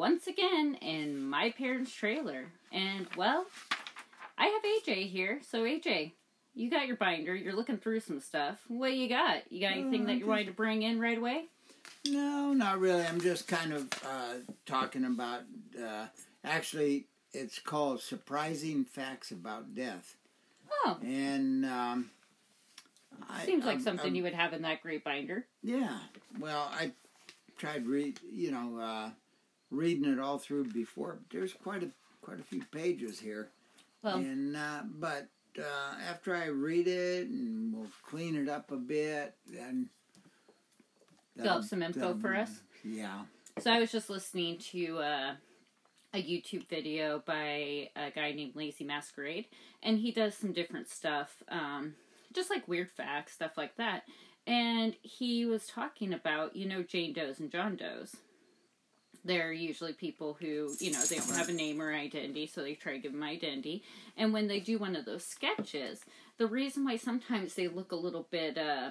[0.00, 2.46] once again in my parents' trailer.
[2.72, 3.44] And well,
[4.38, 6.12] I have AJ here, so AJ,
[6.54, 8.60] you got your binder, you're looking through some stuff.
[8.68, 9.42] What you got?
[9.52, 11.44] You got anything Uh, that you wanted to bring in right away?
[12.06, 13.04] No, not really.
[13.04, 15.42] I'm just kind of uh, talking about.
[15.78, 16.06] Uh,
[16.44, 17.04] actually,
[17.34, 20.16] it's called "Surprising Facts About Death,"
[20.86, 22.10] Oh, and um,
[23.28, 25.46] I, seems like I'm- something I'm- you would have in that great binder.
[25.62, 25.98] Yeah.
[26.38, 26.92] Well, I
[27.58, 29.10] tried read, you know, uh,
[29.70, 31.18] reading it all through before.
[31.30, 31.90] There's quite a
[32.22, 33.50] quite a few pages here,
[34.02, 38.76] Well, and uh, but uh, after I read it and we'll clean it up a
[38.76, 39.88] bit, then.
[41.36, 42.50] You'll have some info for us?
[42.84, 43.22] Yeah.
[43.58, 45.34] So I was just listening to uh,
[46.12, 49.46] a YouTube video by a guy named Lazy Masquerade,
[49.82, 51.94] and he does some different stuff, um,
[52.34, 54.02] just like weird facts, stuff like that.
[54.46, 58.16] And he was talking about, you know, Jane Does and John Does.
[59.24, 62.74] They're usually people who, you know, they don't have a name or identity, so they
[62.74, 63.82] try to give them identity.
[64.16, 66.04] And when they do one of those sketches,
[66.38, 68.90] the reason why sometimes they look a little bit, uh,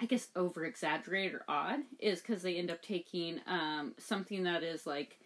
[0.00, 4.62] I guess over exaggerated or odd is because they end up taking um, something that
[4.62, 5.18] is like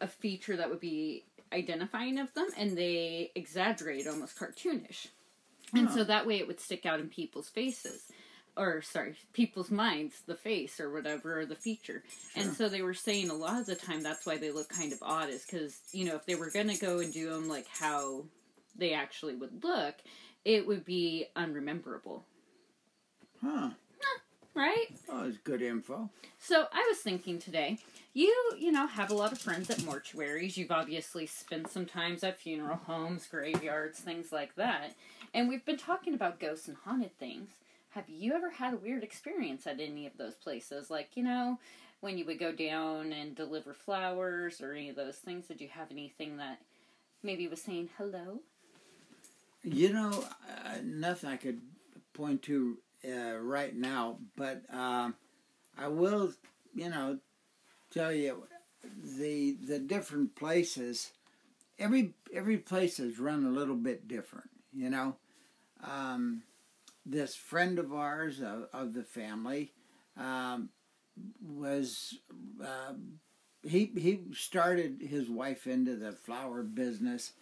[0.00, 5.08] a feature that would be identifying of them and they exaggerate almost cartoonish.
[5.74, 8.04] And so that way it would stick out in people's faces.
[8.58, 12.02] Or sorry, people's minds, the face or whatever, or the feature.
[12.34, 14.92] And so they were saying a lot of the time that's why they look kind
[14.92, 17.48] of odd, is because, you know, if they were going to go and do them
[17.48, 18.24] like how
[18.76, 19.94] they actually would look,
[20.44, 22.24] it would be unrememberable.
[23.40, 23.70] Huh.
[24.54, 24.88] Right?
[25.08, 26.10] Oh, it's good info.
[26.40, 27.78] So I was thinking today,
[28.12, 30.56] you you know have a lot of friends at mortuaries.
[30.56, 34.96] You've obviously spent some times at funeral homes, graveyards, things like that.
[35.32, 37.50] And we've been talking about ghosts and haunted things.
[37.90, 40.90] Have you ever had a weird experience at any of those places?
[40.90, 41.58] Like you know,
[42.00, 45.46] when you would go down and deliver flowers or any of those things.
[45.46, 46.60] Did you have anything that
[47.22, 48.40] maybe was saying hello?
[49.64, 51.60] You know, uh, nothing I could
[52.12, 55.14] point to uh, right now, but um,
[55.76, 56.32] I will,
[56.74, 57.18] you know,
[57.92, 58.44] tell you
[59.18, 61.10] the the different places.
[61.78, 64.50] Every every place is run a little bit different.
[64.72, 65.16] You know,
[65.82, 66.42] um,
[67.08, 69.72] this friend of ours of, of the family
[70.16, 70.70] um,
[71.40, 72.16] was.
[72.62, 72.94] Uh,
[73.62, 77.32] he he started his wife into the flower business,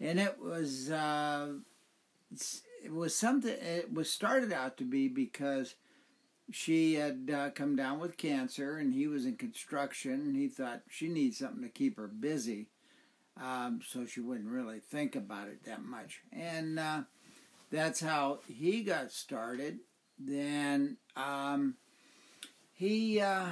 [0.00, 1.54] and it was uh,
[2.84, 3.50] it was something.
[3.50, 5.74] It was started out to be because
[6.52, 10.82] she had uh, come down with cancer, and he was in construction, and he thought
[10.88, 12.68] she needs something to keep her busy,
[13.40, 17.02] um, so she wouldn't really think about it that much, and uh,
[17.70, 19.78] that's how he got started.
[20.18, 21.76] Then um,
[22.72, 23.20] he.
[23.20, 23.46] Uh,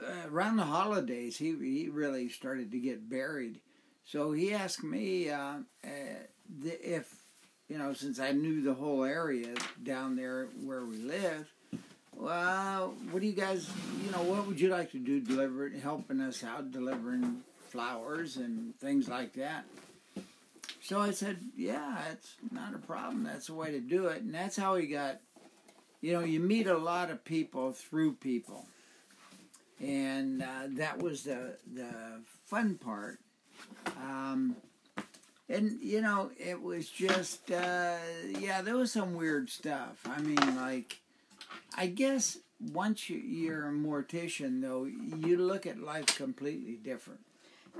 [0.00, 3.60] uh, around the holidays, he he really started to get buried.
[4.04, 5.88] So he asked me uh, uh,
[6.62, 7.14] if,
[7.68, 11.52] you know, since I knew the whole area down there where we live,
[12.14, 13.68] well, what do you guys,
[14.02, 18.74] you know, what would you like to do, delivering, helping us out, delivering flowers and
[18.78, 19.66] things like that?
[20.88, 23.24] So I said, yeah, it's not a problem.
[23.24, 24.22] That's the way to do it.
[24.22, 25.20] And that's how he got,
[26.00, 28.64] you know, you meet a lot of people through people
[29.80, 31.92] and uh, that was the the
[32.46, 33.18] fun part.
[33.98, 34.56] Um,
[35.50, 37.96] and you know, it was just uh,
[38.38, 40.00] yeah, there was some weird stuff.
[40.06, 41.00] I mean, like,
[41.76, 42.38] I guess
[42.72, 47.20] once you, you're a mortician, though, you look at life completely different.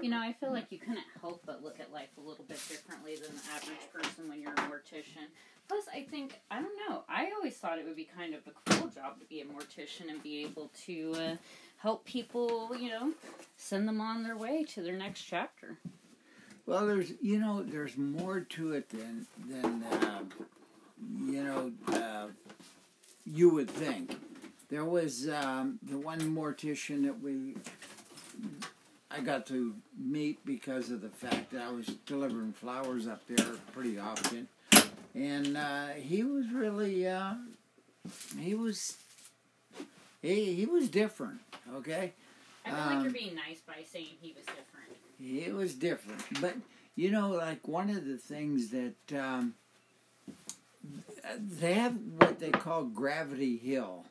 [0.01, 2.61] You know, I feel like you couldn't help but look at life a little bit
[2.69, 5.27] differently than the average person when you're a mortician.
[5.67, 8.71] Plus, I think, I don't know, I always thought it would be kind of a
[8.71, 11.37] cool job to be a mortician and be able to uh,
[11.79, 13.13] help people, you know,
[13.57, 15.77] send them on their way to their next chapter.
[16.65, 20.21] Well, there's you know, there's more to it than than uh,
[21.27, 22.27] you know uh,
[23.27, 24.15] you would think.
[24.69, 27.57] There was um, the one mortician that we.
[29.11, 33.27] I I got to meet because of the fact that I was delivering flowers up
[33.27, 34.49] there pretty often,
[35.15, 37.35] and uh, he was really uh,
[38.39, 38.97] he was
[40.23, 41.41] he he was different.
[41.75, 42.13] Okay,
[42.65, 44.97] I feel like Um, you're being nice by saying he was different.
[45.19, 46.55] He was different, but
[46.95, 49.55] you know, like one of the things that um,
[51.39, 54.05] they have what they call Gravity Hill.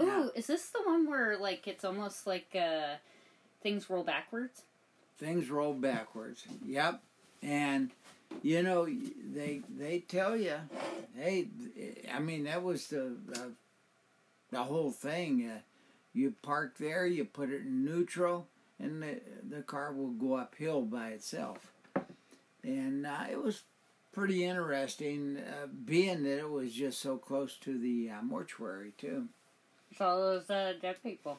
[0.00, 2.94] Ooh, Now, is this the one where like it's almost like uh,
[3.62, 4.62] things roll backwards?
[5.18, 6.44] things roll backwards.
[6.64, 7.02] Yep,
[7.42, 7.90] and
[8.42, 10.56] you know they they tell you,
[11.16, 11.48] hey,
[12.12, 13.52] I mean that was the the,
[14.50, 15.50] the whole thing.
[15.50, 15.58] Uh,
[16.14, 18.46] you park there, you put it in neutral,
[18.80, 21.72] and the the car will go uphill by itself.
[22.64, 23.62] And uh, it was
[24.12, 29.28] pretty interesting, uh, being that it was just so close to the uh, mortuary too.
[29.90, 31.38] It's all those dead people.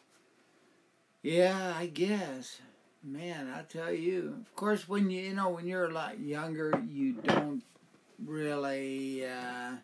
[1.21, 2.59] Yeah, I guess.
[3.03, 4.35] Man, I tell you.
[4.41, 7.63] Of course, when you you know when you're a lot younger, you don't
[8.25, 9.25] really.
[9.25, 9.75] Uh,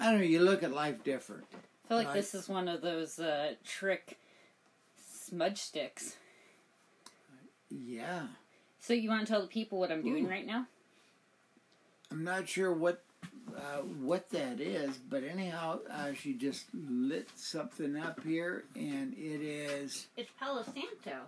[0.00, 0.26] I don't know.
[0.26, 1.44] You look at life different.
[1.52, 2.14] I feel like Right.
[2.14, 4.18] this is one of those uh, trick
[4.96, 6.16] smudge sticks.
[7.70, 8.28] Yeah,
[8.80, 10.30] So you want to tell the people what I'm doing Ooh.
[10.30, 10.66] right now?
[12.10, 13.04] I'm not sure what
[13.56, 19.40] uh, what that is, but anyhow, uh, she just lit something up here, and it
[19.42, 21.18] is It's Palo Santo.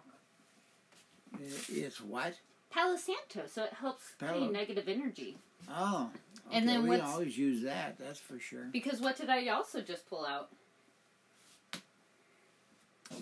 [1.68, 2.34] it's what?
[2.70, 5.36] Palo Santo, so it helps Palo- clean negative energy.
[5.68, 6.10] Oh,
[6.52, 7.98] And then we always use that.
[7.98, 8.68] That's for sure.
[8.72, 10.50] Because what did I also just pull out?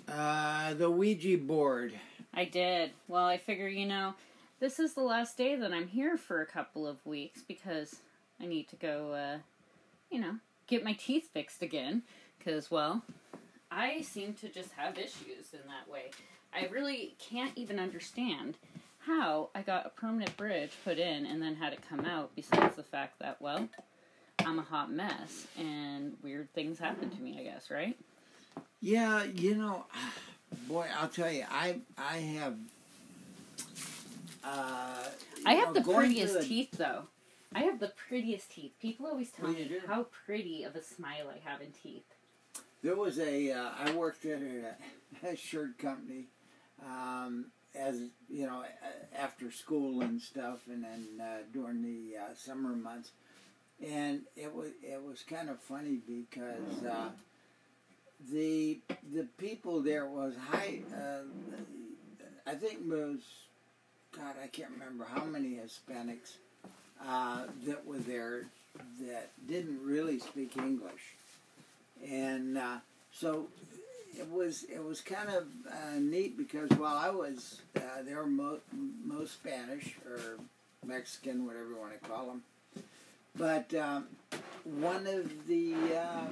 [0.09, 1.95] Uh, the Ouija board.
[2.35, 2.91] I did.
[3.09, 4.15] Well, I figure, you know,
[4.61, 7.97] this is the last day that I'm here for a couple of weeks because
[8.41, 9.39] I need to go, uh,
[10.11, 10.37] you know,
[10.67, 12.03] get my teeth fixed again.
[12.39, 13.03] Because, well,
[13.71, 16.11] I seem to just have issues in that way.
[16.55, 18.57] I really can't even understand
[19.01, 22.77] how I got a permanent bridge put in and then had it come out, besides
[22.77, 23.69] the fact that, well,
[24.45, 27.99] I'm a hot mess and weird things happen to me, I guess, right?
[28.81, 29.85] Yeah, you know,
[30.69, 32.55] boy, I'll tell you, I I have.
[34.45, 35.05] Uh,
[35.45, 37.03] I have know, the prettiest teeth, though.
[37.59, 38.75] I have the prettiest teeth.
[38.81, 39.81] People always tell me do.
[39.89, 42.05] how pretty of a smile I have in teeth.
[42.85, 43.51] There was a.
[43.51, 46.29] Uh, I worked at a, a shirt company,
[46.81, 48.01] um, as
[48.31, 48.63] you know,
[49.17, 53.11] after school and stuff, and then uh, during the uh, summer months,
[53.85, 57.09] and it was it was kind of funny because uh,
[58.31, 58.79] the
[59.13, 60.83] the people there was high.
[60.95, 61.23] Uh,
[62.47, 63.19] I think was,
[64.17, 66.37] God, I can't remember how many Hispanics
[67.07, 68.47] uh, that were there
[69.01, 71.15] that didn't really speak English
[72.07, 72.77] and uh,
[73.13, 73.47] so
[74.17, 78.27] it was it was kind of uh, neat because while I was uh, they were
[78.27, 78.61] mo-
[79.05, 80.39] most Spanish or
[80.87, 82.43] Mexican, whatever you want to call them,
[83.37, 84.07] but um,
[84.65, 86.27] one of the uh, uh,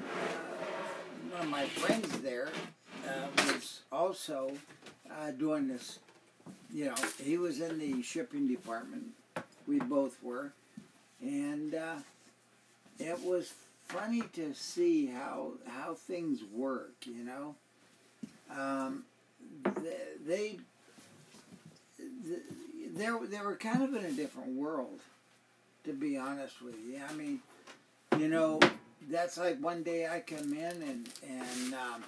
[1.32, 2.49] one of my friends there
[3.38, 4.52] was also
[5.38, 5.99] doing this.
[6.73, 9.04] You know, he was in the shipping department.
[9.66, 10.52] We both were,
[11.21, 11.97] and uh,
[12.99, 13.52] it was
[13.88, 16.95] funny to see how how things work.
[17.05, 17.55] You know,
[18.50, 19.05] um,
[19.83, 20.59] they, they
[22.95, 25.00] they were- they were kind of in a different world,
[25.85, 27.00] to be honest with you.
[27.09, 27.40] I mean,
[28.19, 28.61] you know,
[29.11, 32.05] that's like one day I come in and and um,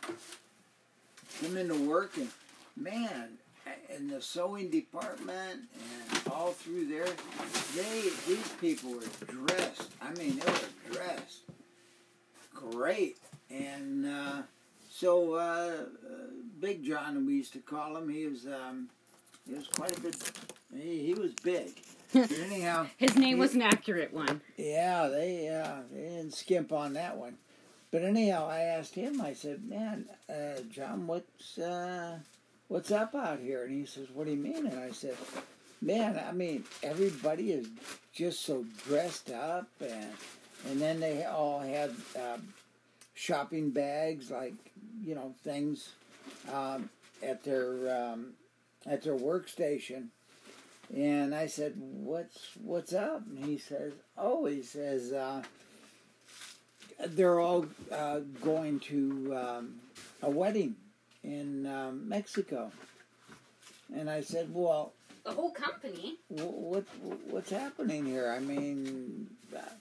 [1.41, 2.29] come into work and
[2.77, 3.39] man.
[3.95, 7.07] In the sewing department and all through there,
[7.75, 9.91] they these people were dressed.
[10.03, 11.41] I mean, they were dressed
[12.55, 13.19] great.
[13.51, 14.43] And uh,
[14.91, 15.77] so, uh, uh,
[16.61, 18.09] Big John, we used to call him.
[18.09, 18.89] He was um,
[19.47, 20.17] he was quite a bit.
[20.75, 21.71] He, he was big.
[22.13, 24.41] But anyhow, His name He- was an accurate one.
[24.57, 27.37] yeah, they uh, they didn't skimp on that one.
[27.91, 29.21] But anyhow, I asked him.
[29.21, 32.19] I said, "Man, uh, John, what's uh,
[32.69, 35.17] what's up out here?" And he says, "What do you mean?" And I said,
[35.81, 37.69] "Man, I mean, everybody is
[38.13, 40.13] just so dressed up, and
[40.69, 42.39] and then they all had uh,
[43.15, 44.55] shopping bags, like
[45.05, 45.91] you know, things
[46.53, 46.91] um,
[47.23, 48.33] at their um,
[48.87, 50.09] at their workstation."
[50.95, 55.43] And I said, "What's what's up?" And he says, "Oh, he says uh,
[57.07, 59.75] they're all uh, going to um,
[60.23, 60.77] a wedding
[61.23, 62.73] in um, Mexico."
[63.95, 64.93] And I said, "Well,
[65.29, 66.19] The whole company.
[66.29, 66.85] wh- what
[67.31, 68.31] what's happening here?
[68.31, 69.29] I mean,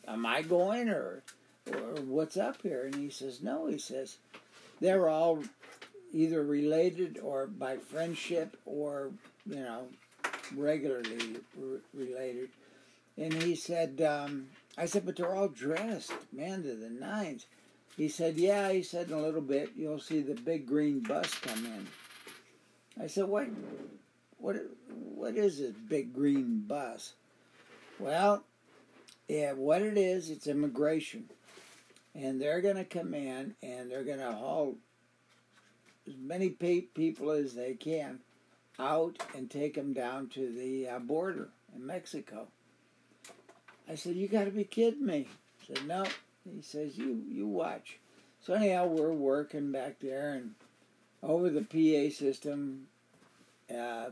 [0.07, 1.23] am I going or
[1.71, 4.17] or what's up here?" And he says, "No." He says,
[4.79, 5.43] "They're all."
[6.13, 9.11] either related or by friendship or
[9.45, 9.87] you know
[10.55, 11.37] regularly
[11.93, 12.49] related.
[13.17, 17.45] And he said, um, I said, but they're all dressed, man, to the nines.
[17.95, 18.71] He said, yeah.
[18.71, 21.87] He said, in a little bit you'll see the big green bus come in.
[23.03, 23.47] I said, what,
[24.39, 24.55] what,
[24.89, 27.13] what is this big green bus?
[27.99, 28.43] Well,
[29.27, 31.29] yeah, what it is, it's immigration.
[32.15, 34.75] And they're going to come in and they're going to haul
[36.07, 38.19] as many people as they can
[38.79, 42.47] out and take them down to the uh, border in Mexico.
[43.89, 45.27] I said, "You got to be kidding me!"
[45.61, 46.05] I said, "No."
[46.43, 47.99] He says, "You you watch."
[48.41, 50.53] So anyhow, we're working back there, and
[51.23, 52.87] over the PA system,
[53.73, 54.09] uh,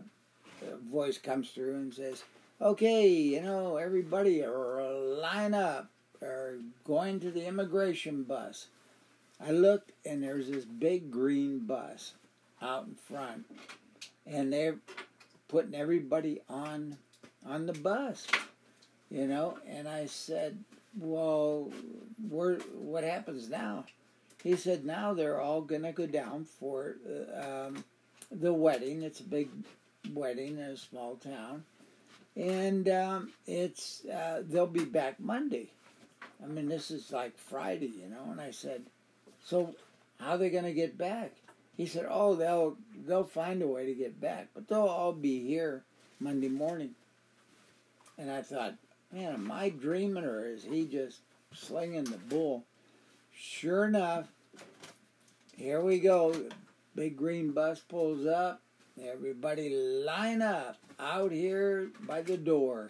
[0.92, 2.24] voice comes through and says,
[2.62, 5.90] "Okay, you know, everybody, line up,
[6.22, 8.68] or going to the immigration bus."
[9.40, 12.14] I looked, and there's this big green bus
[12.62, 13.46] out in front,
[14.26, 14.78] and they're
[15.48, 16.98] putting everybody on
[17.46, 18.28] on the bus,
[19.12, 19.58] you know.
[19.68, 20.64] And I said,
[20.98, 21.72] "Well,
[22.30, 23.86] where, what happens now?"
[24.44, 27.84] He said, "Now they're all gonna go down for uh, um,
[28.32, 29.02] the wedding.
[29.02, 29.50] It's a big
[30.14, 31.64] wedding in a small town,
[32.36, 35.70] and um, it's uh, they'll be back Monday.
[36.44, 38.84] I mean, this is like Friday, you know." And I said,
[39.44, 39.76] "So,
[40.20, 41.32] how are they gonna get back?"
[41.78, 45.46] He said, "Oh, they'll they'll find a way to get back, but they'll all be
[45.46, 45.84] here
[46.20, 46.96] Monday morning."
[48.18, 48.76] And I thought,
[49.12, 51.20] man, am I dreaming or is he just
[51.54, 52.64] slinging the bull?
[53.34, 54.28] Sure enough,
[55.58, 56.34] here we go.
[56.96, 58.62] Big green bus pulls up.
[59.04, 62.90] Everybody line up out here by the door.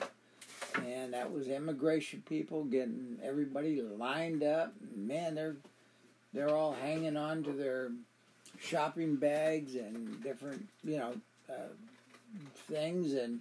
[0.85, 4.73] And that was immigration people getting everybody lined up.
[4.95, 5.55] Man, they're
[6.33, 7.91] they're all hanging on to their
[8.59, 11.13] shopping bags and different, you know,
[11.49, 11.69] uh,
[12.69, 13.39] things, and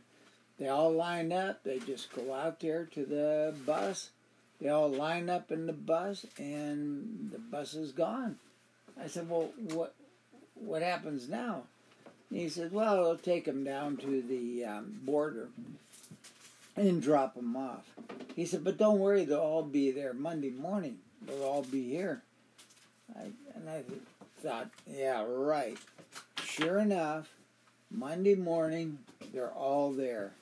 [0.59, 1.65] they all line up.
[1.65, 4.11] They just go out there to the bus.
[4.61, 8.39] They all line up in the bus, and the bus is gone.
[9.01, 9.95] I said, "Well, what
[10.55, 11.65] what happens now?"
[12.35, 15.51] And he said, "Well, they'll take them down to the um, border
[16.75, 17.89] and drop them off."
[18.35, 20.99] He said, "But don't worry, they'll all be there Monday morning.
[21.23, 22.23] They'll all be here."
[23.17, 23.85] I, and I
[24.43, 25.79] thought, yeah, right.
[26.43, 27.31] Sure enough,
[27.89, 28.99] Monday morning
[29.33, 30.33] they're all there,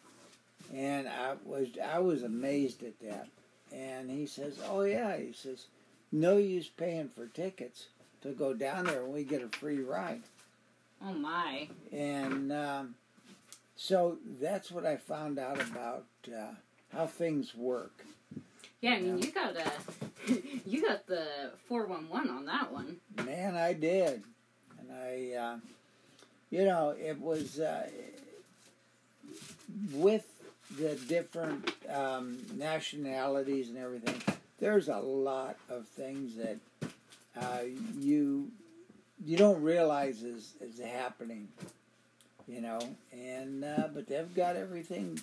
[0.74, 3.28] and I was I was amazed at that.
[3.70, 5.66] And he says, "Oh yeah," he says,
[6.10, 7.88] "No use paying for tickets
[8.22, 10.22] to go down there, we get a free ride."
[11.04, 11.68] Oh my!
[11.90, 12.94] And um,
[13.76, 16.54] so that's what I found out about uh,
[16.92, 18.04] how things work.
[18.80, 19.72] Yeah, I mean, you got a,
[20.66, 22.96] you got the four one one on that one.
[23.24, 24.22] Man, I did,
[24.78, 25.56] and I, uh,
[26.50, 27.88] you know, it was uh,
[29.92, 30.26] with
[30.78, 34.20] the different um, nationalities and everything.
[34.58, 36.58] There's a lot of things that
[37.36, 37.64] uh,
[37.98, 38.50] you
[39.24, 41.48] you don't realize is is happening,
[42.46, 42.80] you know,
[43.12, 45.20] and uh, but they've got everything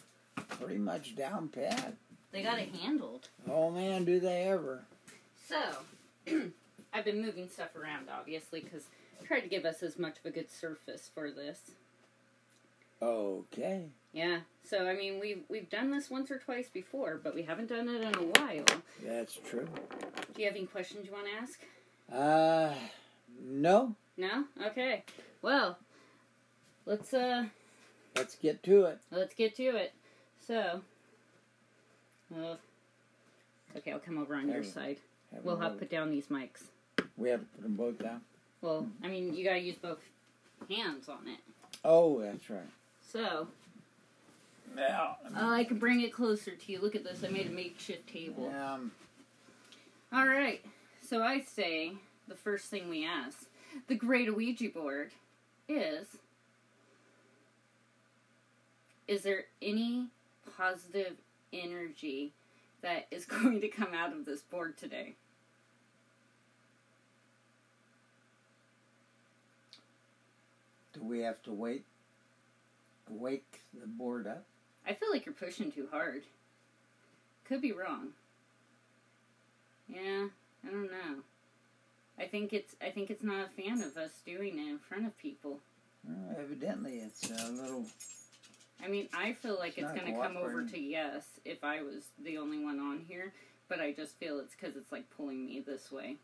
[0.59, 1.93] pretty much down pat.
[2.31, 3.29] They got it handled.
[3.49, 4.83] Oh man, do they ever!
[5.47, 5.57] So,
[6.93, 8.83] I've been moving stuff around, obviously, because
[9.19, 11.71] I tried to give us as much of a good surface for this.
[13.01, 13.85] Okay.
[14.13, 14.39] Yeah.
[14.63, 17.87] So I mean, we've we've done this once or twice before, but we haven't done
[17.87, 18.65] it in a while.
[19.03, 19.67] That's true.
[20.33, 21.59] Do you have any questions you want to ask?
[22.11, 22.73] Uh,
[23.43, 23.95] no.
[24.17, 24.45] No.
[24.67, 25.03] Okay.
[25.41, 25.77] Well,
[26.85, 27.45] let's uh
[28.15, 28.99] Let's get to it.
[29.11, 29.93] let's get to it.
[30.45, 30.81] So,
[32.35, 32.55] uh,
[33.77, 34.97] okay, I'll come over on your Have- side.
[35.33, 36.63] Have We'll have to put down these mics.
[37.15, 38.21] We have to put them both down.
[38.61, 39.99] Well, I mean, you gotta use both
[40.69, 41.39] hands on it.
[41.85, 42.61] Oh, that's right.
[43.01, 43.47] So,
[44.75, 46.79] Now, oh, I can bring it closer to you.
[46.79, 47.23] Look at this.
[47.23, 48.49] I made a makeshift table.
[48.55, 48.91] um,
[50.11, 50.63] All right.
[51.01, 51.93] So I say
[52.29, 53.47] the first thing we ask
[53.87, 55.11] the Great Ouija board
[55.67, 56.07] is
[59.07, 60.07] Is there any
[60.57, 61.13] positive
[61.51, 62.31] energy
[62.81, 65.15] that is going to come out of this board today?
[70.99, 71.85] do we have to wait?
[73.09, 74.43] Wake the board up?
[74.87, 76.23] I feel like you're pushing too hard.
[77.45, 78.09] Could be wrong.
[79.87, 80.27] Yeah,
[80.65, 81.23] I don't know.
[82.19, 85.05] I think it's I think it's not a fan of us doing it in front
[85.05, 85.59] of people.
[86.07, 87.85] Uh, evidently, it's a little.
[88.83, 91.81] I mean, I feel like It's it's, going to come over to yes if I
[91.81, 93.33] was the only one on here,
[93.67, 96.15] but I just feel it's because it's like pulling me this way.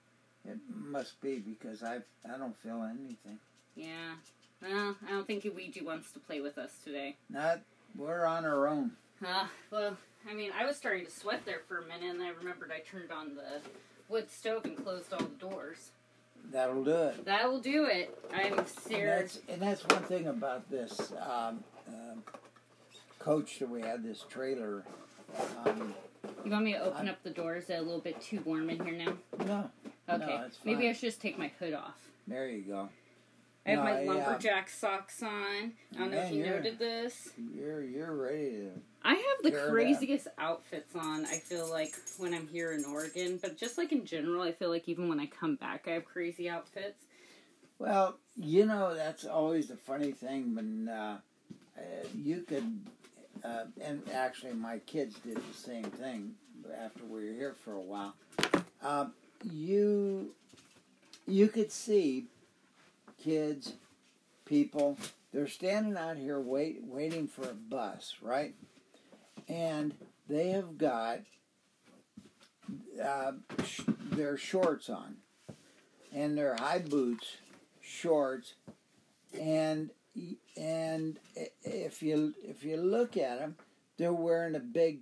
[0.48, 3.40] It must be because I I don't feel anything.
[3.76, 4.16] Yeah.
[4.62, 7.18] Well, I don't think Ouija wants to play with us today.
[7.30, 7.60] Not,
[7.98, 8.92] we're on our own.
[9.26, 9.98] Uh, well,
[10.30, 12.80] I mean, I was starting to sweat there for a minute, and I remembered I
[12.80, 13.62] turned on the
[14.10, 15.92] wood stove and closed all the doors.
[16.52, 17.26] That'll do it.
[17.26, 18.18] That will do it.
[18.34, 19.34] I'm And serious.
[19.36, 22.24] that's, and that's one thing about this um, um,
[23.20, 24.84] coach that we had, this trailer.
[25.66, 25.94] Um,
[26.44, 27.64] You want me to open I'm- up the doors?
[27.66, 29.18] Is it a little bit too warm in here now?
[29.46, 29.70] no,
[30.08, 30.26] Okay.
[30.28, 30.88] No, Maybe.
[30.88, 32.08] I should just take my hood off.
[32.28, 32.90] there you go.
[33.66, 35.74] I have No, my I, uh, lumberjack socks on.
[35.96, 37.30] I don't know if you noted this.
[37.52, 38.70] You're you're ready to.
[39.06, 43.38] I have the You're, craziest outfits on, I feel like, when I'm here in Oregon.
[43.40, 46.06] But just like in general, I feel like even when I come back, I have
[46.06, 47.06] crazy outfits.
[47.78, 51.20] Well, you know that's always the funny thing when uh,
[51.78, 51.82] uh,
[52.16, 52.80] you could,
[53.44, 56.34] uh, and actually my kids did the same thing
[56.82, 58.16] after we were here for a while.
[58.82, 59.08] Uh,
[59.52, 60.32] you
[61.28, 62.26] you could see
[63.22, 63.74] kids,
[64.46, 64.98] people,
[65.34, 68.56] they're standing out here wait waiting for a bus, right?
[69.48, 69.94] And
[70.28, 71.20] they have got
[73.04, 73.34] uh,
[73.64, 75.18] sh- their shorts on
[76.14, 77.28] and their high boots,
[77.82, 78.54] shorts,
[79.40, 79.92] and
[80.58, 81.20] and
[81.64, 83.56] if you if you look at them,
[83.98, 85.02] they're wearing a big,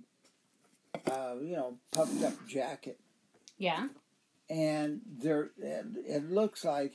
[1.10, 2.98] uh, you know, puffed up jacket,
[3.58, 3.86] Yeah.
[4.50, 6.92] and they're it, it looks like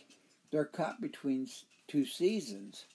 [0.52, 1.48] they're caught between
[1.88, 2.86] two seasons.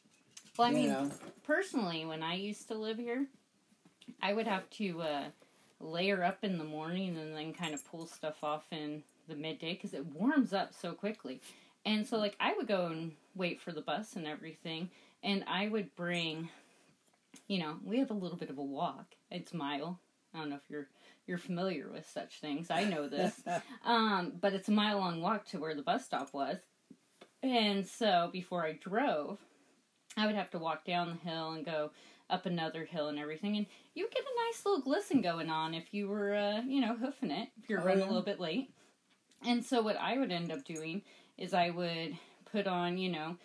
[0.58, 1.10] Well, I you mean, know,
[1.44, 3.26] personally, when I used to live here,
[4.22, 5.24] I would have to uh,
[5.80, 9.74] layer up in the morning and then kind of pull stuff off in the midday
[9.74, 11.40] because it warms up so quickly.
[11.84, 14.90] And so, like, I would go and wait for the bus and everything,
[15.22, 16.48] and I would bring,
[17.46, 19.06] you know, we have a little bit of a walk.
[19.30, 19.98] It's mile.
[20.34, 20.88] I don't know if you're
[21.26, 22.70] you're familiar with such things.
[22.70, 23.40] I know this.
[23.84, 26.56] Um, but it's a mile long walk to where the bus stop was.
[27.42, 29.38] And so before I drove,
[30.16, 31.90] I would have to walk down the hill and go
[32.30, 33.56] up another hill and everything.
[33.56, 36.96] And you get a nice little glisten going on if you were, uh, you know,
[36.96, 38.06] hoofing it, if you're Oh, running yeah.
[38.06, 38.70] a little bit late.
[39.46, 41.02] And so what I would end up doing
[41.36, 42.16] is I would
[42.50, 43.36] put on, you know,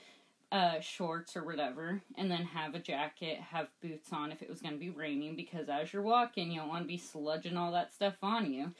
[0.51, 4.61] uh, shorts or whatever, and then have a jacket, have boots on if it was
[4.61, 7.71] going to be raining, because as you're walking, you don't want to be sludging all
[7.71, 8.71] that stuff on you.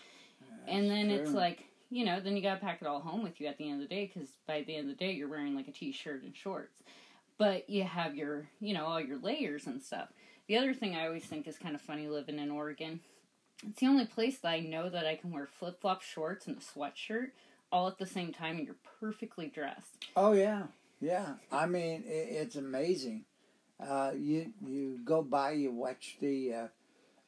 [0.68, 3.40] and then it's like, you know, then you got to pack it all home with
[3.40, 5.28] you at the end of the day, because by the end of the day, you're
[5.28, 6.82] wearing like a t shirt and shorts.
[7.40, 10.10] But you have your, you know, all your layers and stuff.
[10.48, 13.00] The other thing I always think is kind of funny living in Oregon,
[13.68, 16.58] it's the only place that I know that I can wear flip flop shorts and
[16.58, 17.32] a sweatshirt
[17.72, 20.06] all at the same time, and you're perfectly dressed.
[20.16, 20.64] Oh yeah,
[21.00, 21.34] yeah.
[21.52, 23.26] I mean, it, it's amazing.
[23.80, 26.68] Uh, you you go by, you watch the uh,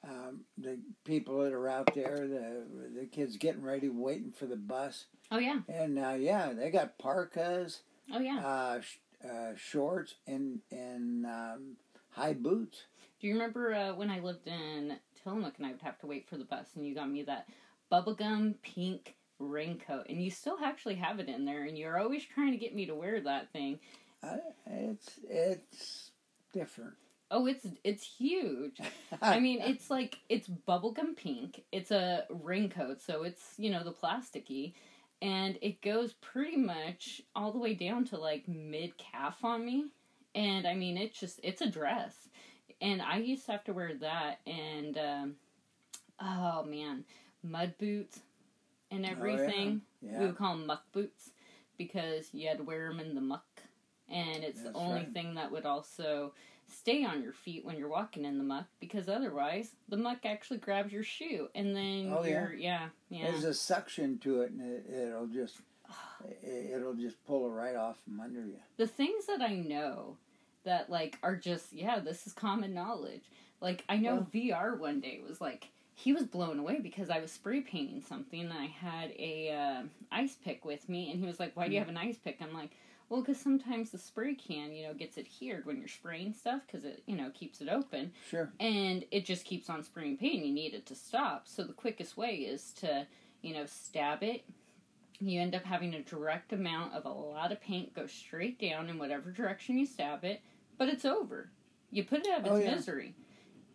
[0.04, 2.65] um, the people that are out there, the
[3.00, 6.97] the kids getting ready, waiting for the bus, Oh yeah, and uh, yeah, they got
[6.97, 8.39] parkas, oh yeah.
[8.39, 8.82] uh,
[9.26, 11.78] uh, shorts, and and um,
[12.12, 12.86] high boots.
[13.20, 16.28] Do you remember uh, when I lived in Tillamook and I would have to wait
[16.28, 17.48] for the bus and you got me that
[17.92, 22.52] bubblegum pink raincoat and you still actually have it in there and you're always trying
[22.52, 23.80] to get me to wear that thing.
[24.24, 26.12] Uh, it's it's
[26.54, 26.94] different.
[27.30, 28.80] Oh, it's it's huge.
[29.22, 31.64] I mean, it's like it's bubblegum pink.
[31.72, 34.74] It's a raincoat, so it's, you know, the plasticky
[35.22, 39.86] and it goes pretty much all the way down to like mid calf on me.
[40.34, 42.16] And I mean, it's just it's a dress.
[42.82, 45.36] And I used to have to wear that and um
[46.20, 47.04] oh man,
[47.44, 48.20] mud boots
[48.90, 49.82] and everything.
[50.04, 50.20] Oh, yeah.
[50.20, 51.32] We would call them muck boots
[51.78, 53.46] because you had to wear them in the muck.
[54.10, 55.14] And it's That's the only right.
[55.14, 56.34] thing that would also
[56.72, 60.58] stay on your feet when you're walking in the muck because otherwise the muck actually
[60.58, 62.30] grabs your shoe and then Oh, yeah.
[62.30, 65.58] you're yeah yeah There's a suction to it, and it, it'll just
[66.44, 68.56] it, it'll just pull it right off from under you.
[68.78, 70.18] the things that I know
[70.64, 73.24] that like are just yeah this is common knowledge
[73.60, 77.32] like I know VR one day was like he was blown away because I was
[77.32, 79.82] spray painting something and I had a uh,
[80.12, 82.38] ice pick with me and he was like why do you have an ice pick
[82.42, 82.72] I'm like
[83.12, 86.86] well because sometimes the spray can you know gets adhered when you're spraying stuff because
[86.86, 88.52] it you know keeps it open Sure.
[88.60, 90.45] and it just keeps on spraying paint.
[90.45, 91.47] You need it to stop.
[91.47, 93.06] So the quickest way is to,
[93.41, 94.45] you know, stab it.
[95.19, 98.89] You end up having a direct amount of a lot of paint go straight down
[98.89, 100.41] in whatever direction you stab it,
[100.78, 101.50] but it's over.
[101.91, 102.76] You put it out of oh, its Oh, yeah.
[102.76, 103.15] misery.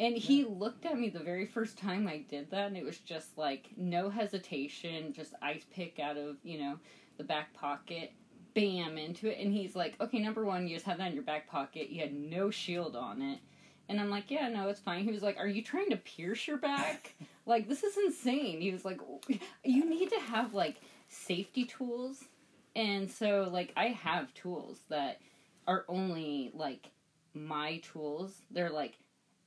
[0.01, 2.99] And he looked at me the very first time I did that, and it was
[2.99, 6.79] just like no hesitation, just ice pick out of, you know,
[7.16, 8.12] the back pocket,
[8.57, 9.38] bam, into it.
[9.40, 11.90] And he's like, okay, number one, you just have that in your back pocket.
[11.90, 13.38] You had no shield on it.
[13.88, 15.05] And I'm like, yeah, no, it's fine.
[15.05, 17.14] He was like, are you trying to pierce your back?
[17.47, 18.61] like, this is insane.
[18.61, 19.01] He was like,
[19.64, 22.25] you need to have, like, safety tools.
[22.75, 25.21] And so, like, I have tools that,
[25.69, 26.90] are only like
[27.35, 28.33] my tools.
[28.51, 28.95] They're like,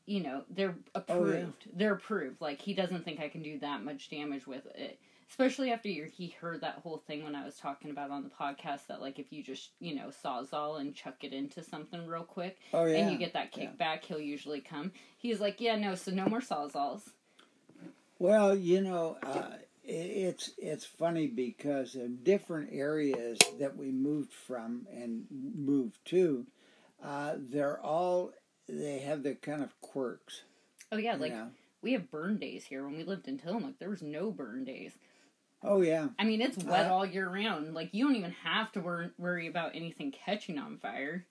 [0.05, 1.01] you know, they're Oh, yeah.
[1.01, 1.67] approved.
[1.73, 2.41] They're approved.
[2.41, 4.99] Like he doesn't think I can do that much damage with it.
[5.29, 8.29] Especially after you he heard that whole thing when I was talking about on the
[8.29, 12.23] podcast that like if you just you know sawzall and chuck it into something real
[12.23, 12.97] quick Oh yeah.
[12.97, 13.67] and you get that yeah.
[13.67, 14.91] kickback, he'll usually come.
[15.17, 17.09] He's like, yeah, no, so no more sawzalls.
[18.17, 19.51] Well, you know, uh,
[19.85, 26.45] it's it's funny because in different areas that we moved from and moved to,
[27.03, 28.31] uh, they're all
[28.67, 30.43] they have their kind of quirks.
[30.91, 31.49] Oh yeah, like know?
[31.81, 32.83] we have burn days here.
[32.85, 34.93] When we lived in Tillamook, there was no burn days.
[35.61, 37.73] Oh yeah, I mean, it's wet Uh, all year round.
[37.73, 41.25] Like you don't even have to wor- worry about anything catching on fire.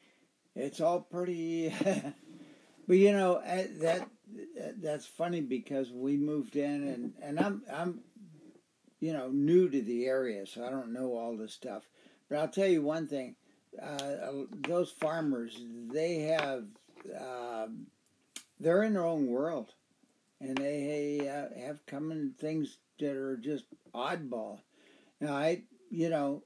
[0.55, 1.73] it's all pretty.
[2.87, 4.09] but you know uh, that
[4.83, 8.01] that's funny because we moved in and and I'm I'm
[9.01, 11.89] you know new to the area, so I don't know all this stuff.
[12.29, 13.37] But I'll tell you one thing:
[13.83, 14.31] uh,
[14.67, 15.59] those farmers
[15.93, 16.65] they have
[17.19, 17.87] um
[18.61, 19.73] they're in their own world,
[20.41, 24.61] and they uh, have coming things that are just oddball.
[25.21, 26.45] Now I you know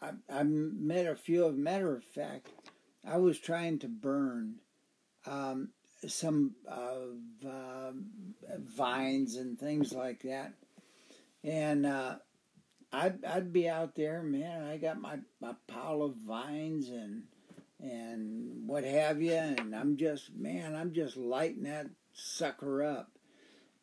[0.00, 2.48] I I met a few of matter of fact.
[3.06, 4.56] I was trying to burn
[5.26, 5.70] um,
[6.06, 6.54] some
[7.46, 8.02] um
[8.58, 10.52] vines and things like that,
[11.44, 12.16] and uh,
[12.92, 14.64] I'd I'd be out there, man.
[14.64, 17.24] I got my, my pile of vines and
[17.78, 23.12] and what have you, and I'm just man, I'm just lighting that sucker up.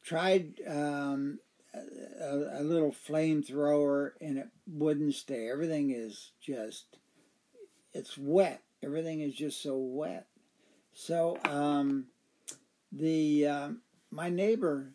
[0.04, 1.40] Tried um,
[1.74, 5.50] a, a little flamethrower, and it wouldn't stay.
[5.50, 6.98] Everything is just
[7.94, 8.62] it's wet.
[8.84, 10.28] Everything is just so wet.
[10.94, 12.08] So um,
[12.92, 14.94] the um my neighbor,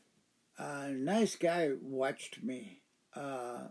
[0.58, 2.80] uh, nice guy, watched me.
[3.14, 3.68] Uh,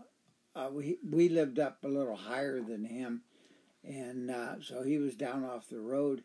[0.54, 3.22] uh, we we lived up a little higher than him,
[3.82, 6.22] and uh, so he was down off the road,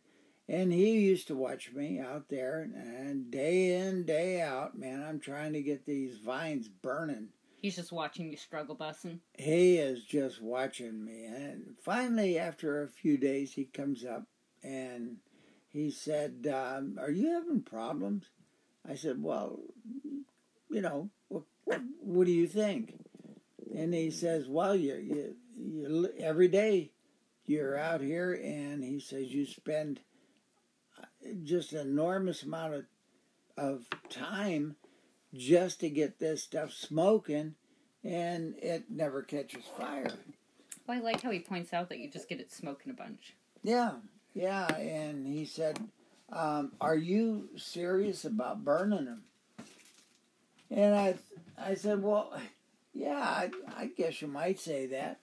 [0.49, 5.19] and he used to watch me out there, and day in day out, man, I'm
[5.19, 7.29] trying to get these vines burning.
[7.61, 9.19] He's just watching you struggle bussing.
[9.33, 11.25] He is just watching me.
[11.25, 14.25] And finally, after a few days, he comes up
[14.63, 15.17] and
[15.67, 18.25] he said, um, Are you having problems?
[18.87, 19.59] I said, Well,
[20.69, 22.93] you know, what, what, what do you think?
[23.75, 26.91] And he says, Well, you, you, you, every day
[27.45, 29.99] you're out here, and he says, You spend
[31.43, 32.85] just an enormous amount of,
[33.57, 34.75] of time
[35.33, 37.55] just to get this stuff smoking,
[38.03, 40.11] and it never catches fire.
[40.87, 43.35] Well, I like how he points out that you just get it smoking a bunch.
[43.63, 43.93] Yeah,
[44.33, 45.79] yeah, and he said,
[46.31, 49.23] um, "Are you serious about burning them?"
[50.71, 51.15] And I,
[51.57, 52.39] I said, "Well,
[52.93, 55.19] yeah, I, I guess you might say that."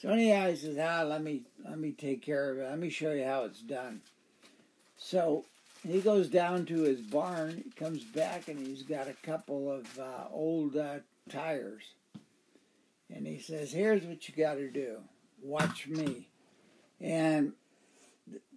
[0.00, 2.68] So anyhow, he says, "Ah, let me let me take care of it.
[2.68, 4.02] Let me show you how it's done."
[5.06, 5.44] So
[5.86, 7.62] he goes down to his barn.
[7.76, 10.96] Comes back and he's got a couple of uh, old uh,
[11.30, 11.84] tires,
[13.14, 14.96] and he says, "Here's what you got to do.
[15.40, 16.28] Watch me."
[17.00, 17.52] And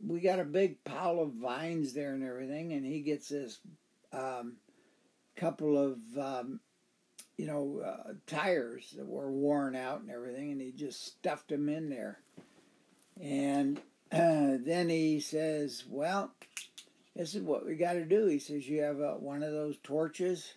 [0.04, 3.60] we got a big pile of vines there and everything, and he gets this
[4.12, 4.54] um,
[5.36, 6.62] couple of um,
[7.38, 11.70] you know uh, tires that were worn out and everything, and he just stuffed them
[11.70, 12.18] in there.
[13.22, 13.80] And
[14.12, 16.32] then he says, "Well,
[17.16, 19.78] this is what we got to do." He says, "You have uh, one of those
[19.84, 20.54] torches?"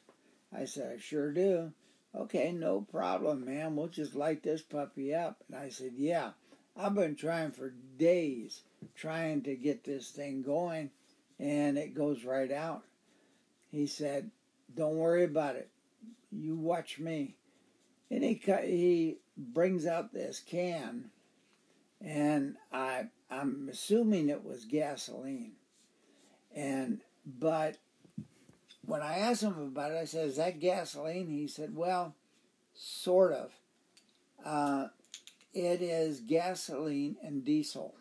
[0.57, 1.73] I said, "I sure do."
[2.15, 3.77] Okay, no problem, man.
[3.77, 5.43] We'll just light this puppy up.
[5.49, 6.33] And I said, "Yeah."
[6.77, 8.63] I've been trying for days,
[8.95, 10.91] trying to get this thing going,
[11.39, 12.85] and it goes right out.
[13.71, 14.31] He said,
[14.75, 15.71] "Don't worry about it.
[16.31, 17.37] You watch me."
[18.11, 21.11] And he he brings out this can,
[22.05, 25.53] and I I'm assuming it was gasoline,
[26.55, 27.79] and but
[28.85, 32.15] when I asked him about it, I said, "Is that gasoline?" He said, "Well,
[32.75, 33.53] sort of."
[34.45, 34.89] Uh,
[35.55, 37.95] it is gasoline and diesel.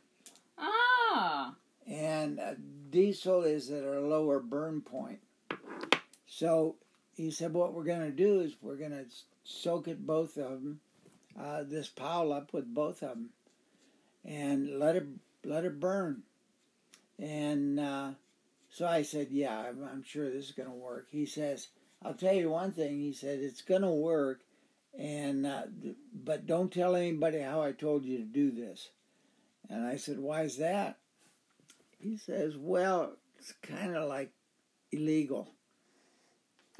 [0.58, 2.54] Ah, And uh,
[2.90, 5.20] diesel is at a lower burn point.
[6.28, 6.78] So
[7.16, 9.06] he said, What we're going to do is we're going to
[9.44, 10.80] soak it, both of them,
[11.40, 13.30] uh, this pile up with both of them,
[14.26, 15.08] and let it,
[15.46, 16.24] let it burn.
[17.20, 18.12] And uh,
[18.70, 21.08] so I said, Yeah, I'm, I'm sure this is going to work.
[21.12, 21.68] He says,
[22.04, 23.00] I'll tell you one thing.
[23.00, 24.42] He said, It's going to work
[24.98, 25.64] and uh,
[26.14, 28.90] but don't tell anybody how I told you to do this.
[29.70, 30.98] And I said, "Why is that?"
[32.00, 34.34] He says, "Well, it's kind of like
[34.92, 35.50] illegal."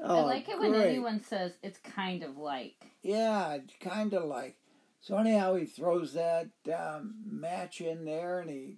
[0.00, 0.88] Oh, I like it when great.
[0.88, 2.74] anyone says it's kind of like.
[3.02, 4.56] Yeah, kind of like.
[5.02, 8.76] So anyhow, he throws that um, match in there and he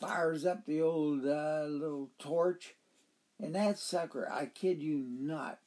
[0.00, 2.74] fires up the old uh, little torch,
[3.40, 5.58] and that sucker, I kid you not,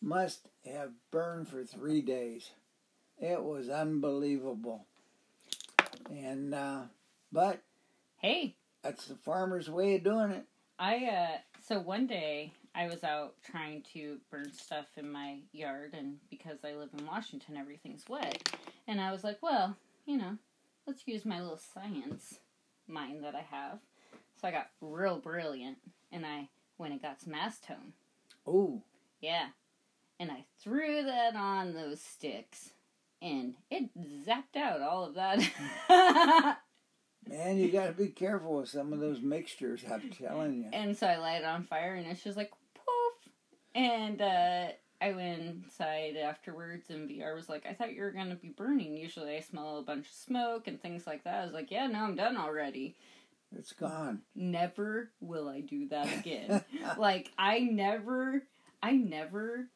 [0.00, 2.50] must have burned for three days.
[3.20, 4.86] It was unbelievable.
[6.10, 6.82] And uh,
[7.32, 7.60] but
[8.24, 10.46] Hey, that's the farmer's way of doing it.
[10.78, 15.92] I uh so one day I was out trying to burn stuff in my yard
[15.92, 18.50] and because I live in Washington everything's wet.
[18.86, 20.36] And I was like, well, you know,
[20.86, 22.38] let's use my little science
[22.86, 23.78] mind that I have.
[24.40, 25.78] So I got real brilliant
[26.12, 27.92] and I went and got some acetone.
[28.46, 28.82] Oh,
[29.20, 29.48] Yeah.
[30.20, 32.70] And I threw that on those sticks
[33.20, 33.88] and it
[34.26, 35.38] zapped out all of that.
[37.28, 39.82] man, you got to be careful with some of those mixtures.
[39.90, 40.70] I'm telling you.
[40.72, 43.32] And so I light it on fire, and it's just like poof.
[43.74, 44.66] And uh,
[45.04, 48.96] I went inside afterwards, and VR was like, "I thought you were gonna be burning.
[48.96, 51.86] Usually, I smell a bunch of smoke and things like that." I was like, "Yeah,
[51.88, 52.96] no, I'm done already.
[53.54, 54.22] It's gone.
[54.34, 56.64] Never will I do that again.
[56.96, 58.44] like, I never,
[58.82, 59.68] I never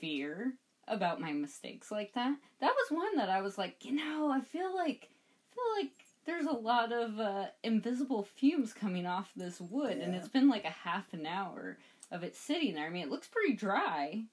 [0.00, 0.54] fear
[0.88, 2.34] about my mistakes like that.
[2.60, 5.92] That was one that I was like, you know, I feel like, I feel like."
[6.26, 10.64] There's a lot of uh, invisible fumes coming off this wood, and it's been like
[10.64, 11.78] a half an hour
[12.12, 12.86] of it sitting there.
[12.86, 14.24] I mean, it looks pretty dry.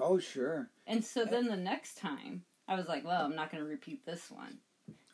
[0.00, 0.68] Oh, sure.
[0.86, 4.04] And so then the next time, I was like, well, I'm not going to repeat
[4.04, 4.58] this one.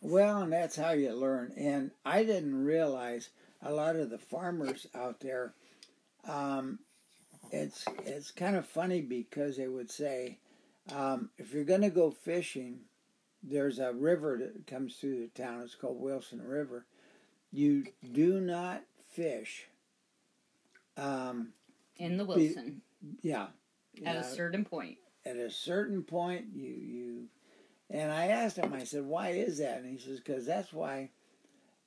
[0.01, 1.53] Well, and that's how you learn.
[1.57, 3.31] And I didn't realize
[3.63, 5.55] a lot of the farmers out there.
[6.29, 6.81] Um,
[7.51, 10.39] it's it's kind of funny because they would say,
[10.95, 12.81] um, if you're going to go fishing,
[13.43, 15.63] there's a river that comes through the town.
[15.63, 16.87] It's called Wilson River.
[17.53, 19.67] You do not fish.
[20.97, 21.53] Um,
[21.97, 22.83] In the Wilson,
[23.23, 23.49] yeah.
[24.05, 24.99] At a certain point.
[25.25, 27.25] at a certain point you you
[27.91, 31.11] and I asked him I said why is that and he says because that's why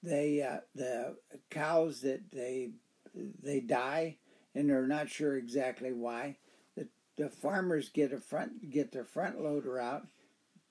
[0.03, 1.17] they uh, the
[1.49, 2.71] cows that they
[3.41, 4.17] they die
[4.53, 6.37] and they're not sure exactly why
[6.77, 6.87] the
[7.17, 10.07] the farmers get a front get their front loader out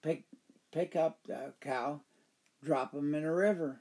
[0.02, 0.24] pick
[0.72, 2.00] pick up the cow
[2.62, 3.80] drop them in a river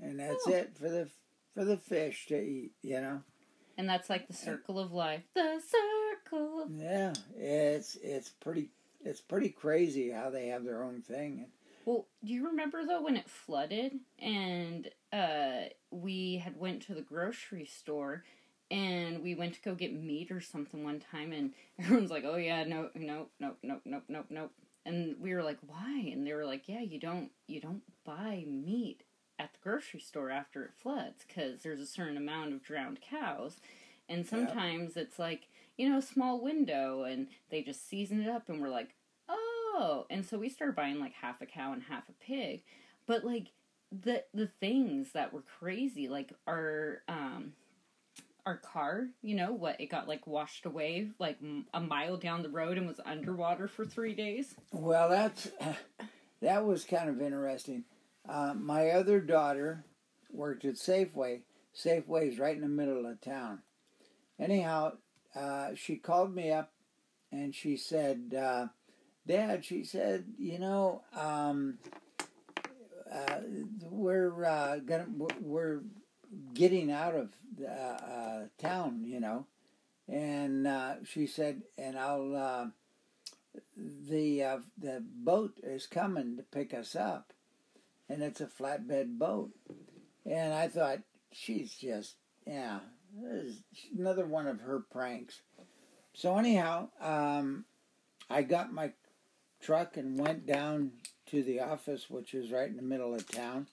[0.00, 0.52] and that's Oh.
[0.52, 1.08] it for the
[1.54, 3.22] for the fish to eat you know
[3.76, 5.22] And that's like the circle of life.
[5.34, 6.07] The circle.
[6.76, 8.68] Yeah, it's it's pretty
[9.04, 11.46] it's pretty crazy how they have their own thing.
[11.84, 17.00] Well, do you remember though when it flooded and uh, we had went to the
[17.00, 18.24] grocery store
[18.70, 22.36] and we went to go get meat or something one time and everyone's like, "Oh
[22.36, 24.50] yeah, no, no, no, no, no, no, no,"
[24.84, 28.44] and we were like, "Why?" And they were like, "Yeah, you don't you don't buy
[28.46, 29.04] meat
[29.38, 33.60] at the grocery store after it floods because there's a certain amount of drowned cows,
[34.08, 35.47] and sometimes it's like
[35.78, 38.90] you know a small window and they just seasoned it up and we're like."
[39.28, 42.62] oh and so we started buying like half a cow and half a pig
[43.06, 43.52] but like
[43.92, 47.52] the the things that were crazy like our um
[48.44, 51.38] our car you know what it got like washed away like
[51.74, 55.48] a mile down the road and was underwater for three days Well, that's
[56.40, 57.84] that was kind of interesting.
[58.28, 59.84] Uh, my other daughter
[60.32, 61.42] worked at Safeway.
[61.76, 63.60] Safeway's right in the middle of town.
[64.40, 64.92] Anyhow,
[65.34, 66.72] uh, she called me up
[67.30, 68.68] and she said, uh,
[69.26, 71.78] "Dad," she said, "you know, um,
[73.10, 73.40] uh,
[73.90, 75.06] we're uh, gonna
[75.40, 75.82] we're
[76.54, 79.46] getting out of the, uh, town, you know."
[80.08, 82.66] And uh, she said, "And I'll." Uh,
[83.76, 87.32] the uh, the boat is coming to pick us up,
[88.08, 89.50] and it's a flatbed boat.
[90.24, 91.00] And I thought
[91.32, 92.80] she's just yeah,
[93.96, 95.40] another one of her pranks.
[96.14, 97.64] So anyhow, um,
[98.28, 98.92] I got my
[99.60, 100.92] truck and went down
[101.26, 103.66] to the office, which is right in the middle of town,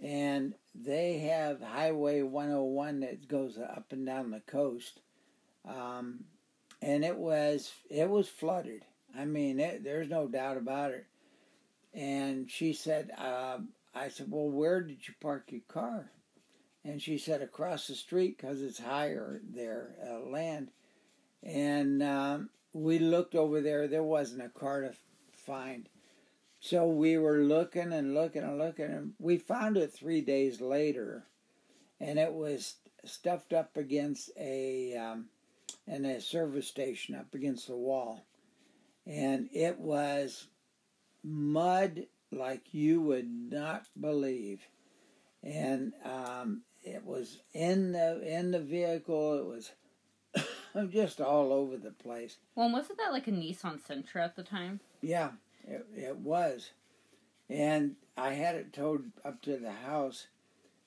[0.00, 5.00] and they have Highway 101 that goes up and down the coast.
[5.68, 6.24] Um,
[6.80, 8.82] and it was it was flooded.
[9.16, 11.06] I mean, it, there's no doubt about it.
[11.94, 13.58] And she said, uh,
[13.94, 16.10] I said, well, where did you park your car?
[16.84, 20.70] And she said, across the street because it's higher there, uh, land.
[21.42, 23.86] And um, we looked over there.
[23.86, 24.92] There wasn't a car to
[25.32, 25.88] find.
[26.60, 31.24] So we were looking and looking and looking, and we found it three days later,
[32.00, 35.26] and it was stuffed up against a um,
[35.88, 38.24] and a service station up against the wall.
[39.06, 40.46] And it was
[41.24, 44.60] mud like you would not believe.
[45.42, 49.38] And um, it was in the in the vehicle.
[49.38, 49.72] It was
[50.90, 52.38] just all over the place.
[52.54, 55.30] well wasn't that like a nissan sentra at the time Yeah,
[55.66, 56.70] it, it was.
[57.48, 60.26] And I had it towed up to the house,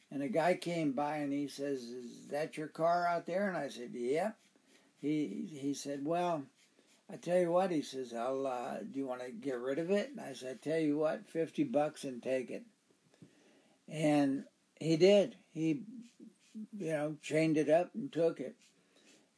[0.10, 3.58] and a guy came by and he says, "Is that your car out there?" And
[3.58, 4.36] I said, "Yep."
[5.02, 6.46] He he said, "Well."
[7.08, 9.92] I tell you what, he says, I'll, uh, do you want to get rid of
[9.92, 10.10] it?
[10.10, 12.64] And I said, I tell you what, 50 bucks and take it.
[13.88, 14.46] And
[14.80, 15.36] he did.
[15.56, 15.82] He,
[16.78, 18.56] you know, chained it up and took it.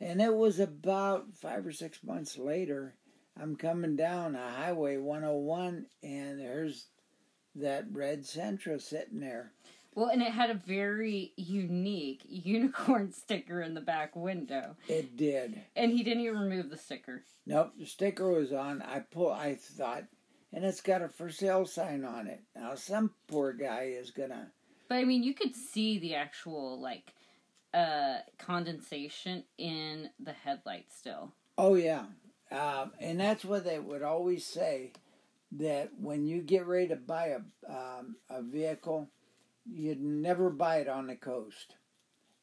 [0.01, 2.95] And it was about five or six months later,
[3.39, 6.87] I'm coming down a highway 101 and there's
[7.55, 9.53] that red Sentra sitting there.
[9.93, 14.75] Well, and it had a very unique unicorn sticker in the back window.
[14.87, 15.59] It did.
[15.75, 17.23] And he didn't even remove the sticker.
[17.47, 18.81] Nope, the sticker was on.
[18.83, 19.31] I pull.
[19.31, 20.03] I thought,
[20.53, 22.41] and it's got a for sale sign on it.
[22.55, 24.51] Now some poor guy is gonna.
[24.87, 27.13] But I mean, you could see the actual like
[27.73, 31.33] uh condensation in the headlight still.
[31.57, 32.05] Oh yeah,
[32.51, 34.93] um, and that's what they would always say
[35.53, 39.09] that when you get ready to buy a um, a vehicle,
[39.65, 41.75] you'd never buy it on the coast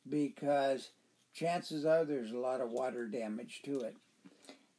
[0.09, 0.90] because
[1.35, 3.96] chances are there's a lot of water damage to it.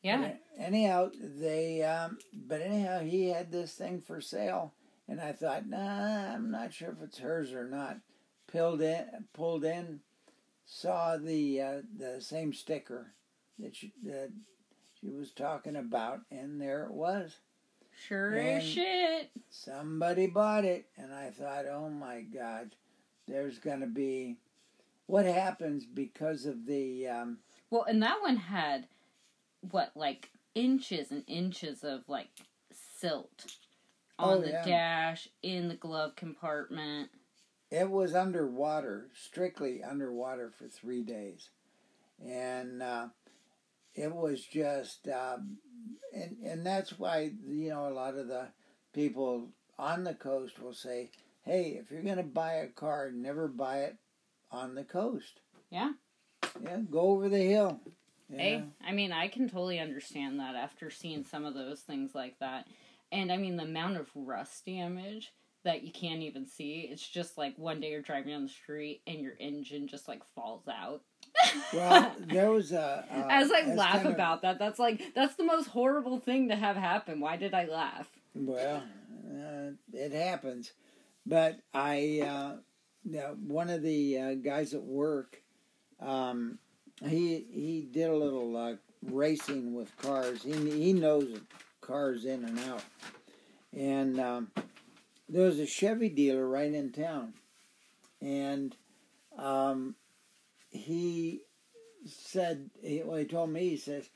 [0.01, 0.19] Yeah.
[0.19, 4.73] But anyhow, they um, but anyhow he had this thing for sale,
[5.07, 7.97] and I thought, nah, I'm not sure if it's hers or not.
[8.47, 9.99] Pulled in, pulled in,
[10.65, 13.13] saw the uh, the same sticker
[13.59, 14.31] that she, that
[14.99, 17.37] she was talking about, and there it was.
[18.07, 19.31] Sure And- as shit.
[19.49, 22.75] Somebody bought it, and I thought, oh my God,
[23.27, 24.37] there's going to be
[25.07, 27.07] what happens because of the.
[27.07, 27.37] Um,
[27.69, 28.87] Well, and that one had
[29.71, 32.29] what like inches and inches of like
[32.99, 33.45] silt
[34.17, 34.65] on Oh, the yeah.
[34.65, 37.09] dash in the glove compartment.
[37.71, 41.49] it was underwater, strictly underwater for three days,
[42.23, 43.07] and uh,
[43.93, 45.57] it was just, um,
[46.13, 48.47] and and that's why you know a lot of the
[48.93, 51.09] people on the coast will say,
[51.43, 53.97] "Hey, if you're going to buy a car, never buy it
[54.51, 55.41] on the coast.
[55.69, 55.93] Yeah.
[56.61, 57.81] Yeah, go over the hill."
[58.29, 58.63] you Hey.
[58.85, 62.67] I mean, I can totally understand that after seeing some of those things like that.
[63.15, 65.31] And I mean, the amount of rust damage
[65.63, 66.87] that you can't even see.
[66.91, 70.23] It's just like one day you're driving down the street and your engine just like
[70.35, 71.01] falls out.
[71.73, 73.05] Well, there was a.
[73.11, 76.49] Uh, As I laugh kind of- about that, that's like that's the most horrible thing
[76.49, 77.19] to have happen.
[77.19, 78.07] Why did I laugh?
[78.35, 78.83] Well,
[79.27, 80.73] uh, it happens,
[81.25, 85.41] but I, uh, one of the uh, guys at work,
[86.01, 86.59] um,
[87.01, 90.43] he he did a little uh, racing with cars.
[90.43, 91.39] He he knows
[91.85, 92.83] cars in and out,
[93.77, 94.51] and um,
[95.29, 97.33] there was a Chevy dealer right in town,
[98.21, 98.75] and
[99.37, 99.95] um,
[100.69, 101.41] he
[102.07, 102.69] said,
[103.03, 104.09] well, he told me, he says,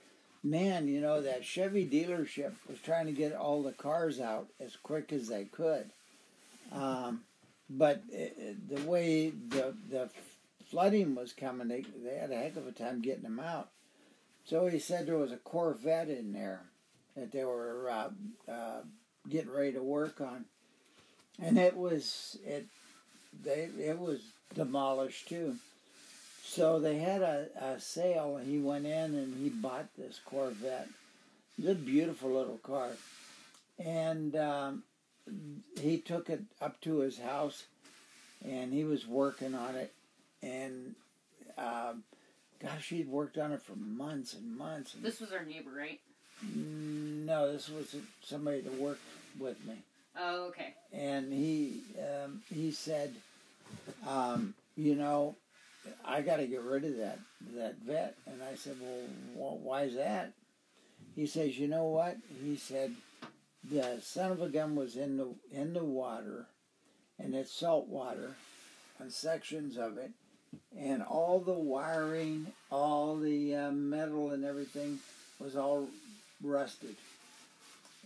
[0.43, 4.75] man, you know, that Chevy dealership was trying to get all the cars out as
[4.75, 5.89] quick as they could.
[6.71, 7.21] Um,
[7.69, 10.10] but it, it- the way the, the
[10.69, 13.69] flooding was coming, they, they had a heck of a time getting them out.
[14.45, 16.62] So he said there was a Corvette in there
[17.15, 18.82] that they were uh, uh,
[19.30, 20.45] getting ready to work on.
[21.41, 22.65] And it was, it,
[23.43, 24.19] they, it was
[24.54, 25.56] demolished too.
[26.43, 30.89] So they had a, a sale, and he went in and he bought this Corvette.
[31.58, 32.89] It's a beautiful little car.
[33.78, 34.84] And um,
[35.80, 37.65] he took it up to his house,
[38.43, 39.93] and he was working on it.
[40.41, 40.95] And
[41.58, 42.04] um,
[42.62, 44.94] gosh, he'd worked on it for months and months.
[44.94, 46.00] And, This was our neighbor, right?
[47.30, 49.00] No, this was somebody that worked
[49.40, 49.75] with me
[50.19, 50.73] Oh, okay.
[50.92, 53.13] and he um, he said,
[54.08, 55.36] um, you know,
[56.04, 57.19] I got to get rid of that
[57.56, 58.15] that vet.
[58.25, 60.34] And I said, well, wh- why is that?
[61.15, 62.17] He says, you know what?
[62.44, 62.94] He said,
[63.69, 66.48] the son of a gun was in the in the water,
[67.19, 68.32] and it's salt water,
[69.00, 70.12] on sections of it,
[70.77, 75.00] and all the wiring, all the uh, metal and everything
[75.40, 75.88] was all
[76.44, 76.96] rusted.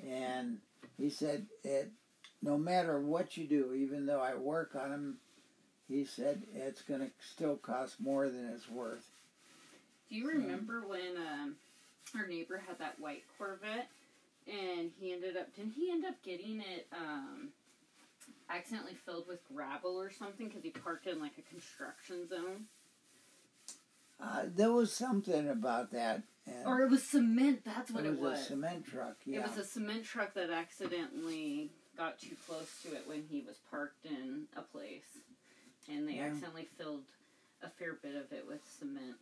[0.07, 0.57] And
[0.97, 1.91] he said it
[2.41, 5.17] no matter what you do, even though I work on them,
[5.87, 9.05] he said it's going to still cost more than it's worth.
[10.09, 11.55] Do you remember when um,
[12.15, 13.87] our neighbor had that white Corvette
[14.47, 17.49] and he ended up didn't he end up getting it um,
[18.49, 22.65] accidentally filled with gravel or something because he parked in like a construction zone
[24.21, 26.21] Uh, there was something about that.
[26.45, 28.19] And or it was cement that's what it was.
[28.19, 29.15] it was, a cement truck.
[29.25, 29.39] Yeah.
[29.39, 33.57] it was a cement truck that accidentally got too close to it when he was
[33.69, 35.19] parked in a place
[35.89, 36.25] and they Yeah.
[36.25, 37.03] accidentally filled
[37.61, 39.17] a fair bit of it with cement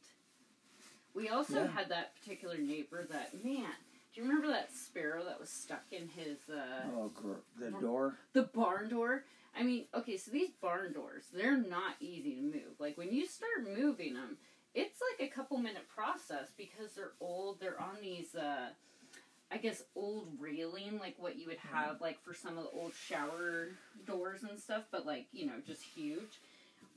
[1.13, 1.67] we also Yeah.
[1.67, 3.67] had that particular neighbor that man
[4.13, 7.11] do you remember that sparrow that was stuck in his uh oh,
[7.57, 8.15] the door.
[8.33, 9.23] The barn door.
[9.55, 12.79] I mean, okay, so these barn doors, they're not easy to move.
[12.79, 14.37] Like when you start moving them,
[14.73, 17.59] it's like a couple minute process because they're old.
[17.59, 18.69] They're on these, uh,
[19.51, 22.93] I guess, old railing, like what you would have like for some of the old
[22.93, 23.67] shower
[24.05, 26.39] doors and stuff, but like you know, just huge.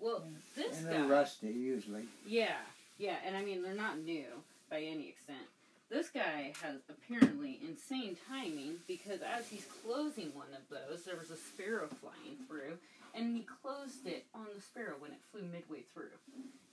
[0.01, 0.25] Well,
[0.57, 2.05] this And they're rusty usually.
[2.27, 2.57] yeah,
[2.99, 4.27] yeah, and I mean they're not new
[4.70, 5.43] by any extent.
[5.91, 11.31] This guy has apparently insane timing because as he's closing one of those, there was
[11.31, 12.79] a sparrow flying through,
[13.15, 16.11] and we closed it on the sparrow when it flew midway through.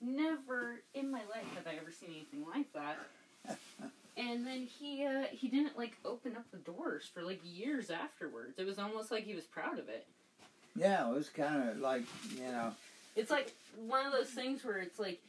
[0.01, 2.97] Never in my life have I ever seen anything like that.
[4.17, 8.57] And then he uh, he didn't like open up the doors for like years afterwards.
[8.59, 10.05] It was almost like he was proud of it.
[10.75, 12.03] Yeah, it was kind of like
[12.35, 12.71] you know.
[13.15, 13.53] It's like
[13.87, 15.19] one of those things where it's like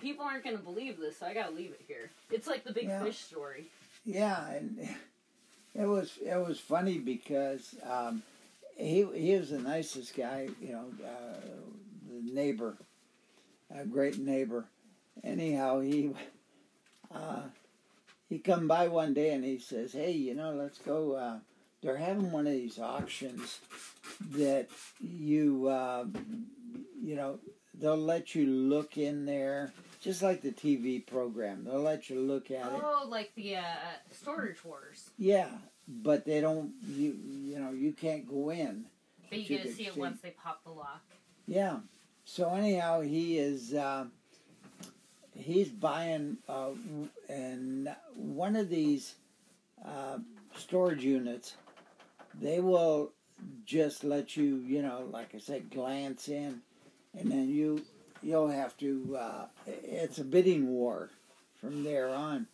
[0.00, 2.10] people aren't going to believe this, so I got to leave it here.
[2.30, 3.02] It's like the big Yeah.
[3.02, 3.66] fish story.
[4.04, 4.78] Yeah, and
[5.74, 8.22] it was it was funny because um,
[8.82, 11.40] he he was the nicest guy, you know, uh,
[12.08, 12.76] the neighbor,
[13.74, 14.66] a great neighbor.
[15.22, 16.10] Anyhow, he
[17.14, 17.42] uh,
[18.28, 21.12] he come by one day and he says, "Hey, you know, let's go.
[21.12, 21.38] Uh,
[21.82, 23.60] they're having one of these auctions
[24.32, 24.68] that
[25.00, 26.04] you uh,
[27.00, 27.38] you know
[27.74, 32.50] they'll let you look in there." Just like the TV program, they'll let you look
[32.50, 32.82] at it.
[32.82, 33.62] Oh, like the uh,
[34.10, 35.10] storage wars.
[35.16, 35.50] Yeah,
[35.88, 36.72] but they don't.
[36.88, 38.86] You you know you can't go in.
[39.28, 41.02] But you get to see it once they pop the lock.
[41.46, 41.78] Yeah.
[42.24, 43.74] So anyhow, he is.
[43.74, 44.06] Uh,
[45.36, 46.70] he's buying uh,
[47.28, 49.14] and one of these
[49.84, 50.18] uh,
[50.56, 51.54] storage units.
[52.40, 53.12] They will
[53.64, 56.62] just let you, you know, like I said, glance in,
[57.18, 57.82] and then you
[58.22, 59.16] you'll have to.
[59.18, 61.10] Uh, it's a bidding war
[61.60, 62.46] from there on.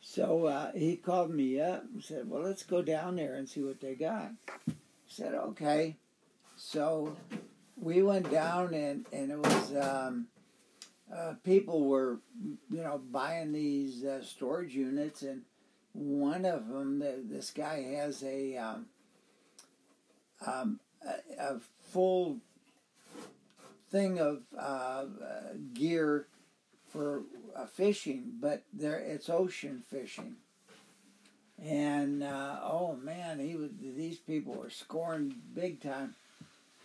[0.00, 3.62] So uh, he called me up and said, "Well, let's go down there and see
[3.62, 4.32] what they got."
[4.68, 4.72] I
[5.08, 5.96] said, "Okay."
[6.56, 7.16] So
[7.76, 10.26] we went down and and it was um,
[11.14, 12.18] uh, people were
[12.70, 15.42] you know buying these uh, storage units and
[15.92, 18.86] one of them the, this guy has a um,
[20.46, 21.60] um, a, a
[21.92, 22.38] full
[23.90, 25.06] thing of uh, uh,
[25.74, 26.26] gear
[26.90, 27.22] for
[27.56, 30.36] uh, fishing but there it's ocean fishing
[31.64, 36.14] and uh, oh man he was these people were scoring big time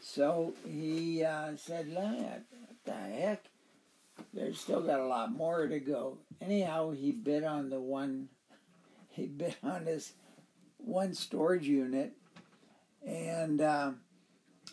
[0.01, 3.45] so he uh, said, "Look, what the heck?
[4.33, 8.29] There's still got a lot more to go." Anyhow, he bid on the one.
[9.13, 10.13] He bid on this
[10.77, 12.13] one storage unit,
[13.05, 13.99] and um,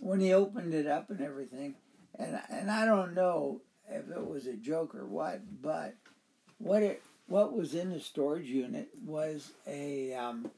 [0.00, 1.74] when he opened it up and everything,
[2.16, 5.94] and and I don't know if it was a joke or what, but
[6.58, 10.50] what it what was in the storage unit was a um,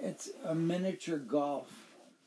[0.00, 1.70] it's a miniature golf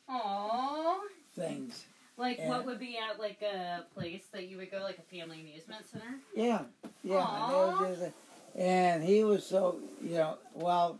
[0.09, 0.95] Aww.
[1.35, 1.85] things.
[2.17, 2.49] Like Yeah.
[2.49, 5.85] what would be at like a place that you would go, like a family amusement
[5.89, 6.15] center?
[6.35, 6.63] Yeah,
[7.03, 7.85] yeah.
[7.85, 8.13] And, a-
[8.61, 10.99] and he was so, you know, well,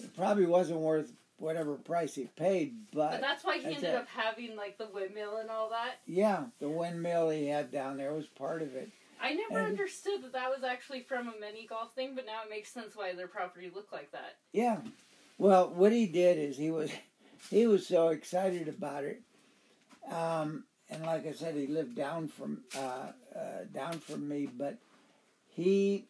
[0.00, 3.94] it probably wasn't worth whatever price he paid, but, But that's why he ended it.
[3.94, 6.00] up having like the windmill and all that.
[6.06, 8.90] yeah, the windmill he had down there was part of it.
[9.20, 12.42] I never And- understood that that was actually from a mini golf thing, but now
[12.44, 14.36] it makes sense why their property looked like that.
[14.52, 14.80] Yeah.
[15.38, 16.90] Well, what he did is he was
[17.50, 19.22] he was so excited about it,
[20.10, 24.78] um, and like I said, he lived down from uh, uh, down from me, but
[25.48, 26.06] he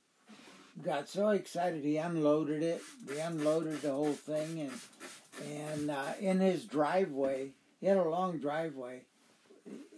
[0.82, 2.82] got so excited he unloaded it.
[3.12, 4.72] He unloaded the whole thing, and
[5.60, 7.50] and uh, in his driveway,
[7.80, 9.02] he had a long driveway.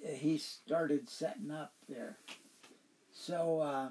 [0.05, 2.19] He started setting up there.
[3.13, 3.89] So, uh,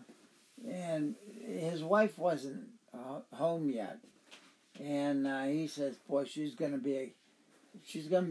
[0.67, 1.15] and
[1.45, 3.99] his wife wasn't uh, home yet
[4.79, 7.13] and uh, he says, "Boy, she's going to be,
[7.85, 8.25] she's going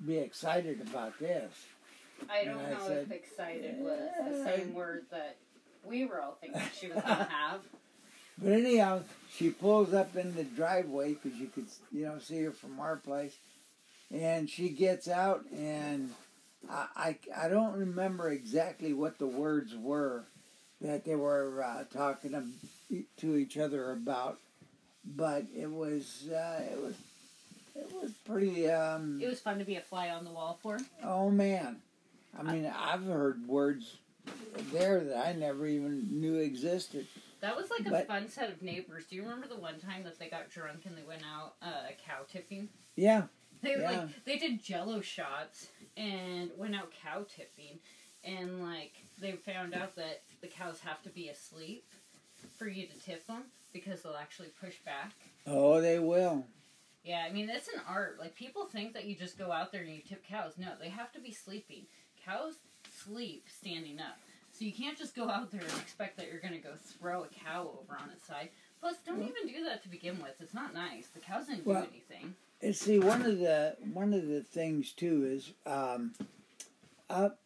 [0.00, 1.52] to be excited about this."
[2.28, 3.98] I don't I know said, if excited was
[4.28, 5.36] the same word that
[5.84, 7.60] we were all thinking she was gonna have.
[8.42, 12.52] But anyhow, she pulls up in the driveway because you could, you know, see her
[12.52, 13.36] from our place,
[14.10, 16.10] and she gets out, and
[16.70, 20.24] I, I, I don't remember exactly what the words were
[20.80, 24.38] that they were uh, talking to, to each other about,
[25.04, 26.94] but it was, uh, it was,
[27.76, 28.70] it was pretty.
[28.70, 30.78] Um, It was fun to be a fly on the wall for.
[31.04, 31.76] Oh man,
[32.38, 33.98] I mean, I've heard words
[34.72, 37.06] there that I never even knew existed.
[37.40, 39.06] That was like a But- fun set of neighbors.
[39.06, 41.88] Do you remember the one time that they got drunk and they went out uh,
[42.06, 42.68] cow tipping?
[42.96, 43.28] Yeah,
[43.62, 43.90] They Yeah.
[44.02, 47.78] like they did Jello shots and went out cow tipping,
[48.24, 51.84] and like they found out that the cows have to be asleep
[52.58, 55.12] for you to tip them because they'll actually push back.
[55.46, 56.46] oh, they will.
[57.04, 58.18] Yeah, I mean it's an art.
[58.18, 60.54] Like people think that you just go out there and you tip cows.
[60.58, 61.86] No, they have to be sleeping.
[62.24, 62.54] Cows
[62.92, 64.18] sleep standing up.
[64.60, 67.24] So you can't just go out there and expect that you're going to go throw
[67.24, 68.50] a cow over on its side.
[68.78, 70.38] Plus, don't Well- even do that to begin with.
[70.38, 71.06] It's not nice.
[71.08, 72.34] The cows didn't Well- do anything.
[72.60, 76.12] And see, one of the one of the things too is um,
[77.08, 77.40] up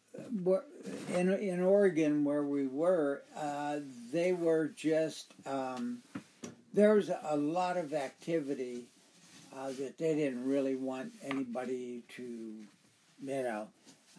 [1.13, 3.79] in in Oregon where we were, uh,
[4.11, 6.03] they were just um,
[6.73, 8.89] there was a lot of activity
[9.53, 13.69] uh, that they didn't really want anybody to, you know,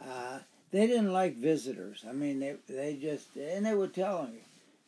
[0.03, 0.39] uh,
[0.71, 2.05] they didn't like visitors.
[2.09, 4.35] I mean, they they just and they would tell them,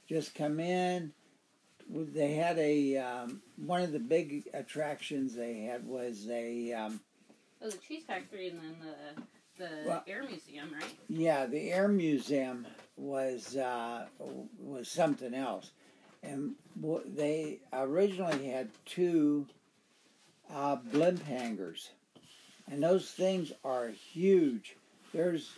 [0.08, 1.12] just come in.
[1.90, 7.00] They had a um, one of the big attractions they had was a um,
[7.62, 10.94] Oh, the cheese factory and then the the Well- air museum, right?
[11.08, 12.66] yeah the air museum
[12.96, 14.06] was uh,
[14.60, 15.70] was something else,
[16.22, 16.54] and
[17.06, 19.46] they originally had two
[20.52, 21.90] uh, blimp hangars,
[22.70, 24.76] and those things are huge.
[25.12, 25.50] There's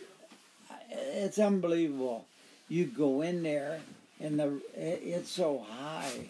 [0.91, 2.25] it's unbelievable.
[2.69, 3.81] You go in there,
[4.19, 6.27] and the it, it's so high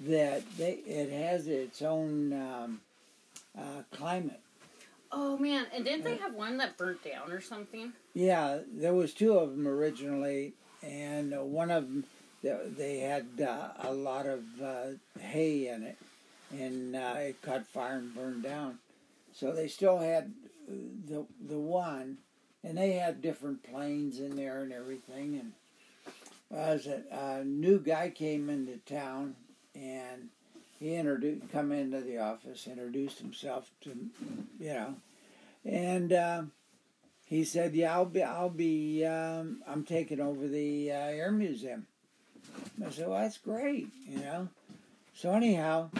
[0.00, 2.80] that they it has its own um,
[3.58, 4.40] uh, climate.
[5.12, 7.92] Oh man, and didn't they have one that burnt down or something?
[8.14, 12.04] Yeah, there was two of them originally, and one of them
[12.42, 14.84] they had uh, a lot of uh,
[15.20, 15.98] hay in it,
[16.52, 18.78] and uh, it caught fire and burned down.
[19.34, 20.32] So they still had
[20.68, 20.74] uh,
[21.08, 22.18] the the one,
[22.62, 25.38] and they had different planes in there and everything.
[25.38, 25.52] And
[26.50, 29.36] as a, a new guy came into town,
[29.74, 30.28] and
[30.78, 33.90] he introduced come into the office, introduced himself to,
[34.58, 34.94] you know,
[35.64, 36.12] and.
[36.12, 36.42] Uh,
[37.30, 38.24] he said, "Yeah, I'll be.
[38.24, 39.06] I'll be.
[39.06, 41.86] Um, I'm taking over the uh, air museum."
[42.84, 44.48] I said, "Well, that's great," you know.
[45.14, 45.90] So anyhow,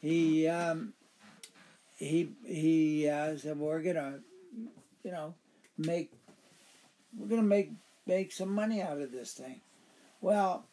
[0.00, 0.92] he um,
[1.96, 4.20] he he uh, said, well, "We're gonna,
[5.02, 5.34] you know,
[5.80, 6.12] make
[7.16, 7.72] we're gonna make
[8.06, 9.60] make some money out of this thing."
[10.20, 10.66] Well,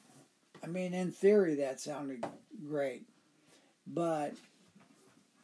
[0.64, 2.26] I mean, in theory, that sounded
[2.68, 3.04] great,
[3.86, 4.34] but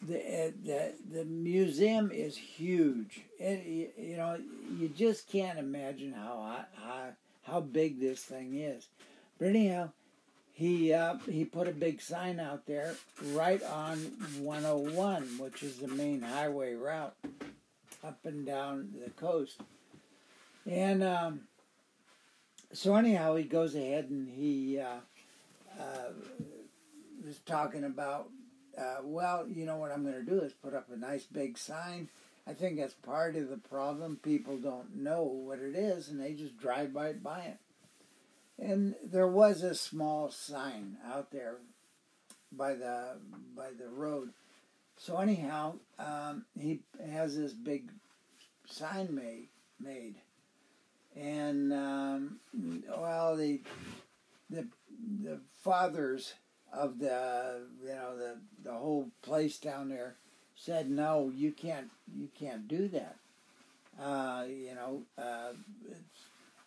[0.02, 3.22] the uh, the the museum is huge.
[3.40, 4.38] It, you, you know,
[4.78, 7.10] you just can't imagine how how
[7.44, 8.88] how big this thing is.
[9.40, 9.90] But anyhow,
[10.52, 12.96] he uh, he put a big sign out there
[13.28, 13.98] right on
[14.40, 17.16] 101, which is the main highway route
[18.04, 19.62] up and down the coast.
[20.70, 21.42] And um,
[22.72, 25.00] so anyhow, he goes ahead and he uh,
[25.80, 26.12] uh,
[27.26, 28.30] was talking about
[28.78, 31.58] uh, well, you know what I'm going to do is put up a nice big
[31.58, 32.10] sign.
[32.48, 34.20] I think that's part of the problem.
[34.22, 37.58] People don't know what it is, and they just drive right by it.
[38.60, 41.58] And there was a small sign out there
[42.52, 43.18] by the
[43.56, 44.30] by the road.
[45.04, 46.80] So anyhow, um, he
[47.12, 47.92] has this big
[48.66, 50.16] sign made made,
[51.14, 52.40] and um,
[52.88, 53.60] well, the
[54.50, 54.66] the
[55.22, 56.36] the fathers
[56.72, 60.16] of the you know the the whole place down there
[60.56, 63.18] said no you can't you can't do that.
[64.02, 65.52] Uh, you know uh,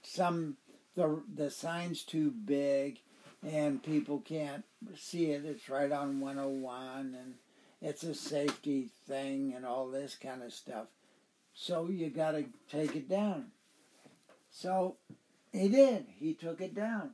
[0.02, 0.58] some
[0.94, 2.98] the the sign's too big
[3.42, 4.64] and people can't
[4.94, 5.46] see it.
[5.46, 7.34] It's right on 101 and
[7.86, 10.86] it's a safety thing and all this kind of stuff.
[11.54, 13.46] So you got to take it down.
[14.50, 14.96] So
[15.52, 16.06] he did.
[16.18, 17.10] He took it down.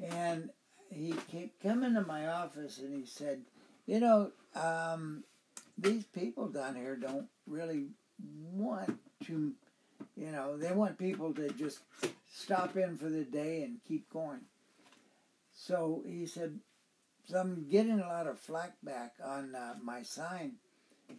[0.00, 0.50] And
[0.88, 3.40] he came come into my office and he said,
[3.86, 5.24] "You know, um,
[5.76, 7.86] these people down here don't really
[8.52, 9.52] want to,
[10.16, 11.80] you know, they want people to just
[12.32, 14.42] stop in for the day and keep going."
[15.54, 16.60] So he said,
[17.24, 20.52] "So I'm getting a lot of flack back on uh, my sign."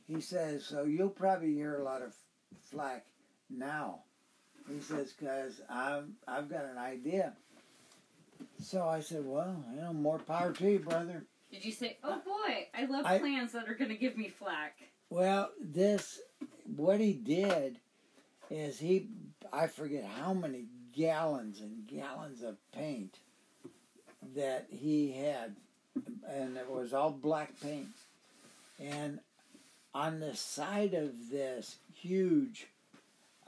[0.07, 2.15] He says, "So you'll probably hear a lot of
[2.61, 3.05] flack
[3.49, 4.03] now."
[4.69, 7.33] He says, "Cause I've I've got an idea."
[8.59, 12.19] So I said, "Well, you know, more power to you, brother." Did you say, "Oh
[12.25, 14.75] boy, I love I- plans that are going to give me flack"?
[15.09, 16.19] Well, this,
[16.75, 17.77] what he did
[18.49, 19.09] is he,
[19.51, 23.19] I forget how many gallons and gallons of paint
[24.35, 25.55] that he had,
[25.95, 27.87] and it was all black paint.
[28.79, 29.19] And
[29.93, 32.67] on the side of this huge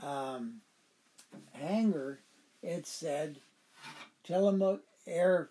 [0.01, 0.61] um,
[1.53, 2.19] hangar,
[2.61, 3.37] it said
[4.23, 5.49] Tillamook Air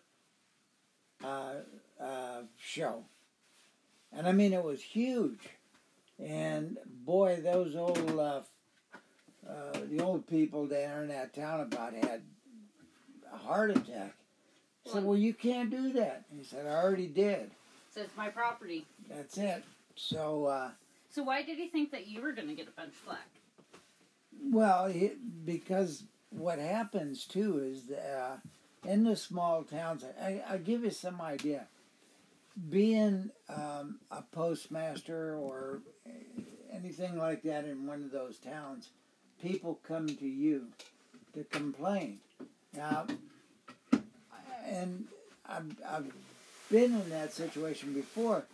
[1.24, 1.54] uh,
[2.00, 3.04] uh, Show.
[4.12, 5.48] And I mean, it was huge.
[6.22, 8.40] And boy, those old, uh,
[9.48, 12.22] uh, the old people there in that town about had
[13.32, 14.14] a heart attack.
[14.86, 16.24] I said, well, you can't do that.
[16.36, 17.50] He said, I already did.
[17.94, 18.84] So it's my property.
[19.08, 19.64] That's it.
[19.96, 20.70] So, uh,
[21.10, 23.28] So why did he think that you were going to get a bunch of flack?
[24.50, 25.12] well, he,
[25.44, 28.36] because what happens too is uh,
[28.86, 31.66] in the small towns, I, I'll give you some idea.
[32.70, 35.80] Being um, a postmaster or
[36.72, 38.90] anything like that in one of those towns,
[39.42, 40.66] people come to you
[41.34, 42.18] to complain.
[42.76, 43.06] Now,
[44.64, 45.04] and
[45.48, 46.12] I've, I've
[46.70, 48.44] been in that situation before,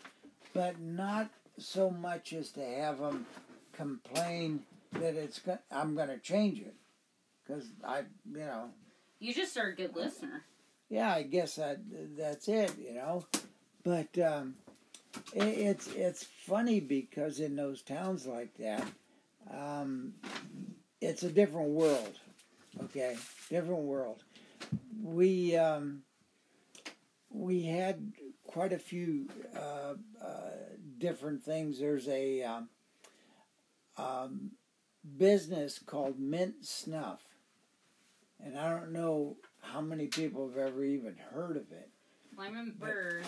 [0.54, 3.26] but not so much as to have them
[3.72, 6.74] complain that it's go- I'm going to change it
[7.46, 8.00] because I,
[8.32, 8.70] you know,
[9.20, 10.44] You just are a good listener.
[10.88, 11.78] yeah, I guess that
[12.16, 13.24] that's it, you know.
[13.84, 14.56] But um,
[15.32, 18.84] it, it's it's funny because in those towns like that,
[19.52, 20.12] um,
[21.00, 22.18] it's a different world.
[22.84, 23.16] Okay,
[23.48, 24.22] different world.
[25.02, 26.02] We um,
[27.30, 28.12] we had
[28.46, 30.50] quite a few uh, uh,
[30.98, 31.78] different things.
[31.78, 32.68] There's a um,
[33.96, 34.50] um,
[35.16, 37.20] business called Mint Snuff,
[38.44, 41.90] and I don't know how many people have ever even heard of it.
[42.36, 43.22] Well, I remember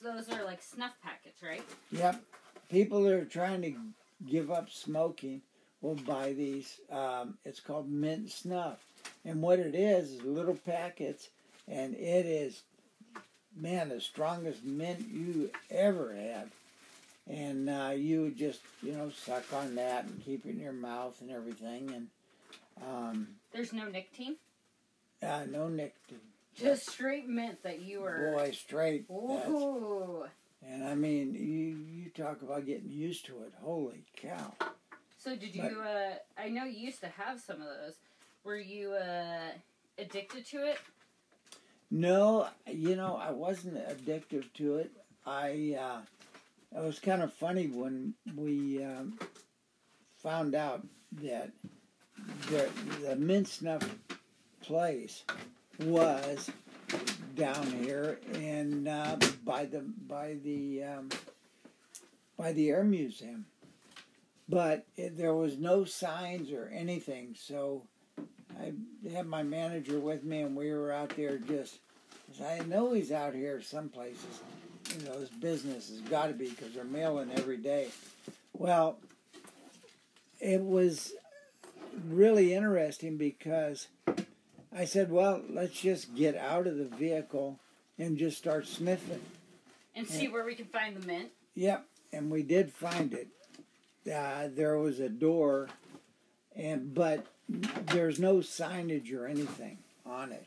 [0.00, 1.62] so those are like snuff packets, right?
[1.90, 2.22] Yep.
[2.68, 3.74] People that are trying to
[4.30, 5.42] give up smoking
[5.80, 6.80] will buy these.
[6.90, 8.78] Um, it's called mint snuff.
[9.28, 11.28] And what it is is little packets,
[11.70, 12.62] and it is,
[13.54, 16.48] man, the strongest mint you ever had.
[17.28, 20.72] And uh, you would just, you know, suck on that and keep it in your
[20.72, 21.92] mouth and everything.
[21.94, 22.06] And
[22.82, 24.36] um, There's no nicotine,
[25.22, 26.20] uh, no nicotine.
[26.56, 28.32] just straight mint that you were.
[28.34, 29.04] Boy, straight.
[29.10, 30.24] Ooh.
[30.66, 33.52] And I mean, you, you talk about getting used to it.
[33.60, 34.54] Holy cow.
[35.18, 35.64] So did you?
[35.64, 37.96] Uh, I know you used to have some of those.
[38.44, 39.52] Were you uh,
[39.98, 40.78] addicted to it?
[41.90, 44.92] No, you know, I wasn't addicted to it.
[45.26, 46.00] I uh,
[46.78, 49.18] it was kind of funny when we um,
[50.22, 50.86] found out
[51.22, 51.50] that
[52.50, 52.68] the
[53.02, 53.82] the mint snuff
[54.60, 55.24] place
[55.80, 56.50] was
[57.34, 61.08] down here in uh, by the by the um,
[62.36, 63.46] by the air museum,
[64.48, 67.34] but it, there was no signs or anything.
[67.38, 67.84] So
[68.60, 68.72] I
[69.12, 71.78] had my manager with me, and we were out there just.
[72.44, 74.40] I know he's out here some places.
[74.98, 77.88] You know, his business has got to be because they're mailing every day.
[78.52, 78.98] Well,
[80.40, 81.12] it was
[82.08, 83.88] really interesting because
[84.76, 87.58] I said, "Well, let's just get out of the vehicle
[87.98, 89.20] and just start sniffing."
[89.94, 91.30] And see where we can find the mint.
[91.54, 93.28] Yep, and we did find it.
[94.12, 95.68] Uh, there was a door,
[96.54, 100.46] and but there's no signage or anything on it,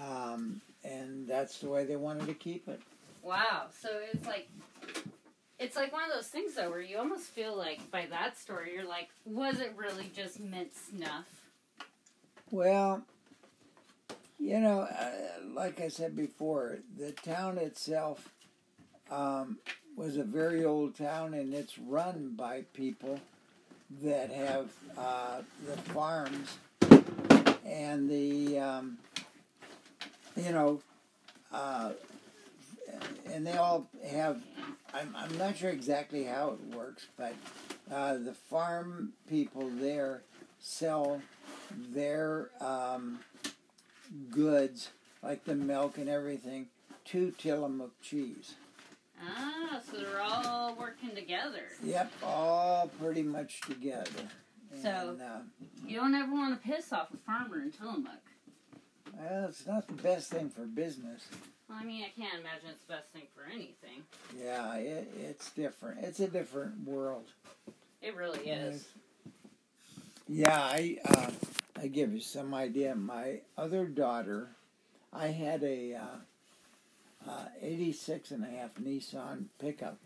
[0.00, 2.80] um, and that's the way they wanted to keep it.
[3.22, 3.66] Wow.
[3.80, 4.48] So it's like
[5.58, 8.72] it's like one of those things though where you almost feel like by that story
[8.74, 11.26] you're like, was it really just mint snuff?
[12.50, 13.02] Well,
[14.38, 15.10] you know, uh,
[15.54, 18.30] like I said before, the town itself
[19.10, 19.58] um,
[19.96, 23.20] was a very old town, and it's run by people
[24.02, 26.58] that have uh, the farms
[27.64, 28.98] and the, um,
[30.36, 30.80] you know,
[31.52, 31.92] uh,
[33.26, 34.40] and they all have.
[34.94, 37.34] I'm, I'm not sure exactly how it works, but
[37.92, 40.22] uh, the farm people there
[40.60, 41.20] sell
[41.92, 43.20] their um,
[44.30, 44.90] goods,
[45.22, 46.68] like the milk and everything,
[47.06, 48.54] to Tillamook cheese.
[49.22, 51.62] Ah, so they're all working together.
[51.82, 54.28] Yep, all pretty much together.
[54.82, 55.40] So- And, uh,
[55.86, 58.12] You don't ever want to piss off a farmer in Tillamook.
[59.16, 61.26] well, it's not the best thing for business.
[61.68, 64.02] Well, I mean, I can't imagine it's the best thing for anything.
[64.38, 66.04] Yeah, it, it's different.
[66.04, 67.26] It's a different world.
[68.00, 68.86] It really is.
[70.28, 71.30] Yeah, I uh,
[71.76, 72.94] I give you some idea.
[72.94, 74.50] My other daughter,
[75.12, 76.16] I had a uh,
[77.28, 79.98] uh, 86 and a half Nissan pickup,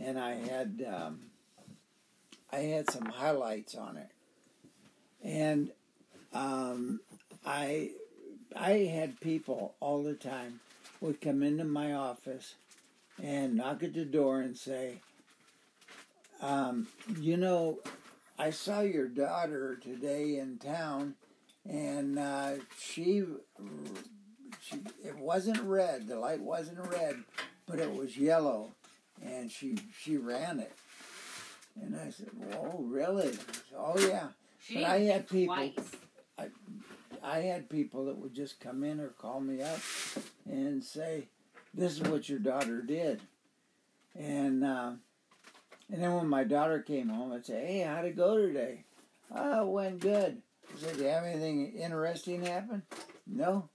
[0.00, 1.20] and I had um,
[2.52, 4.10] I had some highlights on it,
[5.22, 5.70] and
[6.32, 7.00] um,
[7.44, 7.90] I
[8.54, 10.60] I had people all the time
[11.00, 12.54] would come into my office
[13.22, 15.00] and knock at the door and say,
[16.40, 16.86] um,
[17.20, 17.78] you know,
[18.38, 21.14] I saw your daughter today in town,
[21.68, 23.24] and uh, she,
[24.72, 26.08] she, it wasn't red.
[26.08, 27.16] The light wasn't red,
[27.66, 28.72] but it was yellow,
[29.22, 30.72] and she she ran it.
[31.80, 33.38] And I said, "Whoa, really?"
[33.76, 34.28] Oh yeah.
[34.60, 35.72] She But I had people- twice.
[37.24, 39.78] I had people that would just come in or call me up
[40.44, 41.28] and say,
[41.72, 43.20] "This is what your daughter did,"
[44.18, 44.92] and uh,
[45.90, 48.84] And then when my daughter came home, I'd say, "Hey, how'd it go today?"
[49.30, 50.42] "Oh, it went good."
[50.74, 52.82] I said, "Do you have anything interesting happen?"
[53.26, 53.68] "No."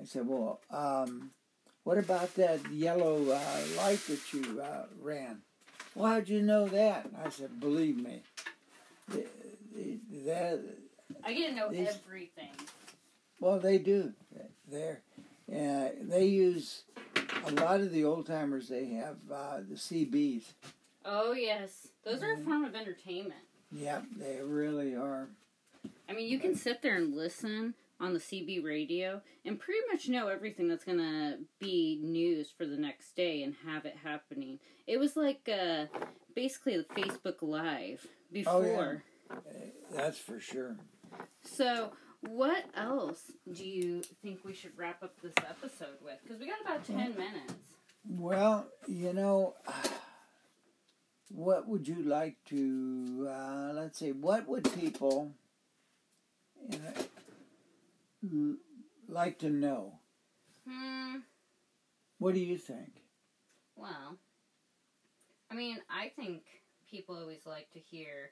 [0.00, 1.30] I said, "Well, um,
[1.84, 5.42] what about that yellow uh, light that you uh, ran?"
[5.94, 7.06] Well, how'd you know that?
[7.24, 8.22] I said, "Believe me,
[9.12, 9.26] th-
[9.74, 10.60] th- that
[11.24, 12.50] I get to know These- everything.
[13.40, 14.12] well, they do.
[14.70, 15.00] There,
[15.50, 16.82] uh, they use
[17.46, 18.68] a lot of the old timers.
[18.68, 20.42] They have uh, the CBs.
[21.04, 23.40] Oh yes, those are a form of entertainment.
[23.72, 25.28] Yep, they really are.
[26.08, 30.08] I mean, you can sit there and listen on the CB radio and pretty much
[30.08, 34.58] know everything that's gonna be news for the next day and have it happening.
[34.86, 35.86] It was like uh,
[36.34, 39.02] basically the Facebook Live before.
[39.30, 39.36] Uh,
[39.92, 40.76] That's for sure.
[41.42, 46.18] So, what else do you think we should wrap up this episode with?
[46.22, 47.54] Because we got about ten minutes.
[48.08, 49.54] Well, you know,
[51.30, 53.28] what would you like to?
[53.28, 54.12] Uh, let's see.
[54.12, 55.32] What would people
[56.70, 56.92] you know,
[59.08, 59.98] like to know?
[60.68, 61.16] Hmm.
[62.18, 63.02] What do you think?
[63.76, 64.16] Well,
[65.50, 66.42] I mean, I think
[66.90, 68.30] people always like to hear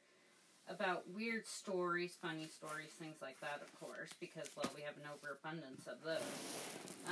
[0.68, 5.03] about weird stories, funny stories, things like that, of course, because, well, we have an
[5.14, 6.22] overabundance of those.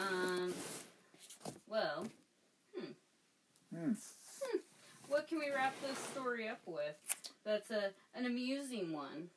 [0.01, 0.55] Um,
[1.69, 2.07] well,
[2.75, 2.93] Hmm.
[3.77, 3.93] Hmm.
[5.09, 6.97] what can we wrap this story up with?
[7.45, 9.29] That's a an amusing one.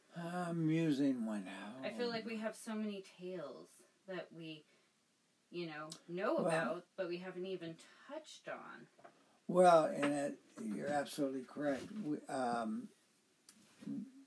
[0.48, 1.46] Amusing one.
[1.84, 3.68] I feel like we have so many tales
[4.08, 4.64] that we,
[5.52, 7.76] you know, know Well- about, but we haven't even
[8.08, 8.88] touched on.
[9.48, 10.40] Well, and it,
[10.74, 11.84] you're absolutely correct.
[12.04, 12.88] We, um,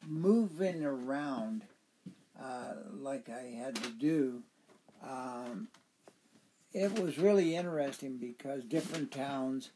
[0.07, 1.64] moving around
[2.41, 4.43] uh, like I had to do,
[5.03, 5.68] um,
[6.72, 9.70] it was really interesting because different towns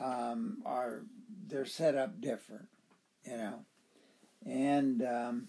[0.00, 1.02] um, are
[1.48, 2.68] they're set up different,
[3.24, 3.64] you know,
[4.46, 5.48] and um,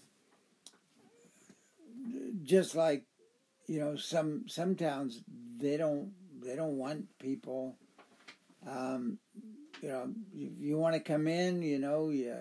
[2.42, 3.04] just like
[3.66, 5.22] you know some some towns
[5.58, 6.12] they don't
[6.42, 7.76] they don't want people
[8.68, 9.18] um,
[9.80, 12.36] you know, you, you want to come in, you know, you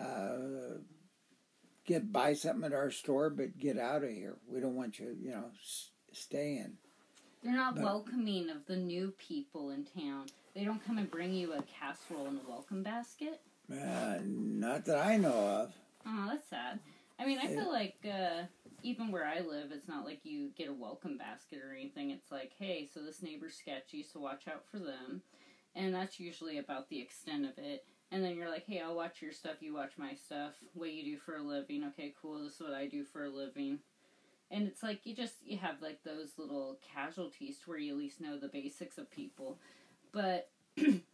[0.00, 0.78] uh,
[1.84, 4.36] get buy something at our store, but get out of here.
[4.46, 6.74] We don't want you, you know, s- stay in.
[7.42, 10.26] They're not But- welcoming of the new people in town.
[10.54, 13.40] They don't come and bring you a casserole and a welcome basket.
[13.72, 15.72] Uh, not that I know of.
[16.06, 16.78] Oh, that's sad.
[17.18, 18.42] I mean, I feel like uh,
[18.82, 22.10] even where I live, it's not like you get a welcome basket or anything.
[22.10, 25.22] It's like, hey, so this neighbor's sketchy, so watch out for them.
[25.74, 27.84] And that's usually about the extent of it.
[28.10, 30.52] And then you're like, hey, I'll watch your stuff, you watch my stuff.
[30.74, 31.84] What you do for a living?
[31.88, 32.42] Okay, cool.
[32.42, 33.78] This is what I do for a living.
[34.50, 37.98] And it's like you just you have like those little casualties to where you at
[37.98, 39.58] least know the basics of people.
[40.12, 40.50] But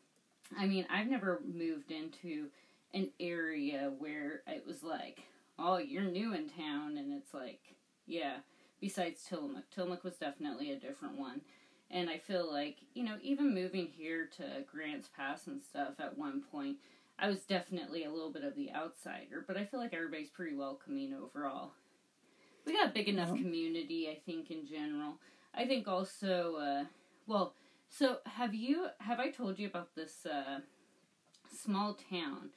[0.56, 2.48] I mean, I've never moved into
[2.94, 5.20] an area where it was like,
[5.58, 7.60] oh, you're new in town, and it's like,
[8.06, 8.36] yeah.
[8.80, 11.40] Besides Tillamook, Tillamook was definitely a different one,
[11.90, 16.16] and I feel like you know, even moving here to Grants Pass and stuff at
[16.16, 16.76] one point,
[17.18, 20.54] I was definitely a little bit of the outsider, but I feel like everybody's pretty
[20.54, 21.72] welcoming overall.
[22.64, 25.14] We got a big enough community, I think, in general.
[25.54, 26.84] I think also, uh,
[27.26, 27.54] well,
[27.88, 30.60] so have you have I told you about this uh,
[31.50, 32.50] small town?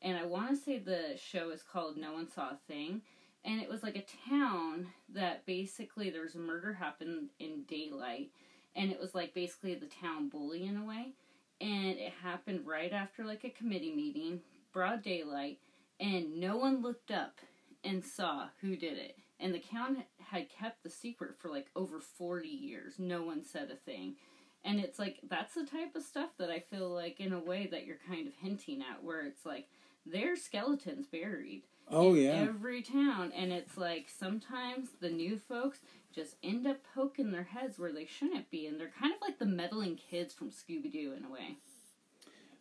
[0.00, 3.02] And I want to say the show is called No One Saw a Thing.
[3.44, 8.30] And it was like a town that basically there was a murder happened in daylight.
[8.76, 11.12] And it was like basically the town bully in a way.
[11.60, 14.40] And it happened right after like a committee meeting,
[14.72, 15.58] broad daylight.
[15.98, 17.38] And no one looked up
[17.82, 19.16] and saw who did it.
[19.40, 22.94] And the town had kept the secret for like over 40 years.
[22.98, 24.16] No one said a thing.
[24.64, 27.68] And it's like, that's the type of stuff that I feel like, in a way,
[27.70, 29.68] that you're kind of hinting at, where it's like,
[30.04, 33.32] there's skeletons buried Oh in yeah, every town.
[33.34, 35.78] And it's like, sometimes the new folks
[36.14, 38.66] just end up poking their heads where they shouldn't be.
[38.66, 41.56] And they're kind of like the meddling kids from Scooby Doo, in a way.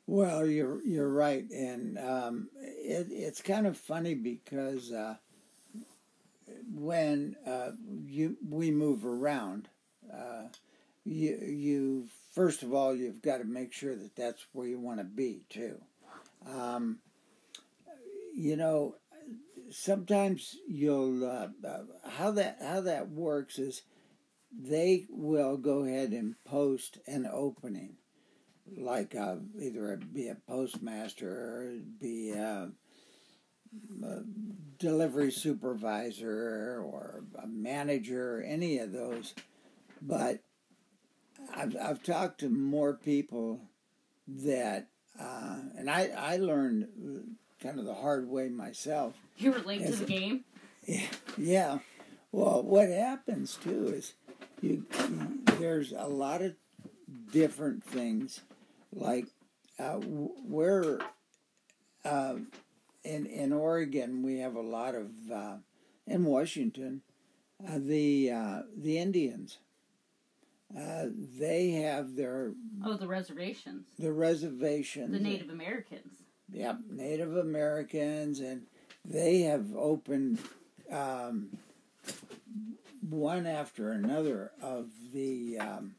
[0.09, 5.15] Well, you're you're right, and um, it, it's kind of funny because uh,
[6.73, 7.71] when uh,
[8.05, 9.67] you we move around,
[10.09, 10.43] uh,
[11.07, 14.99] you you first of all you've got to make sure that that's where you want
[14.99, 15.81] to be too.
[16.47, 16.99] Um,
[18.35, 18.95] you know,
[19.71, 23.81] sometimes you'll uh, uh, how that how that works is
[24.51, 27.97] they will go ahead and post an opening
[28.75, 32.69] like uh, either a, be a postmaster or be a,
[34.03, 34.19] a
[34.77, 39.33] delivery supervisor or a manager, or any of those.
[40.01, 40.41] But
[41.55, 43.61] I've, I've talked to more people
[44.27, 44.87] that
[45.19, 46.87] uh, and I I learned
[47.61, 49.15] kind of the hard way myself.
[49.37, 50.43] You were late to the game.
[50.85, 51.07] Yeah.
[51.37, 51.79] yeah.
[52.31, 54.13] Well, what happens too is
[54.61, 56.53] you, you there's a lot of
[57.31, 58.41] different things
[58.93, 59.27] like
[59.79, 60.99] uh, we're
[62.05, 62.35] uh,
[63.03, 65.55] in in Oregon we have a lot of uh,
[66.05, 67.01] in Washington
[67.67, 69.57] uh, the uh, the Indians
[70.75, 71.05] uh,
[71.39, 72.53] they have their
[72.83, 73.87] Oh, the reservations.
[73.99, 76.13] the reservations The Native Americans.
[76.51, 78.63] Yep, Native Americans, and
[79.05, 80.39] they have opened
[80.91, 81.49] um,
[83.09, 85.95] one after another of the um,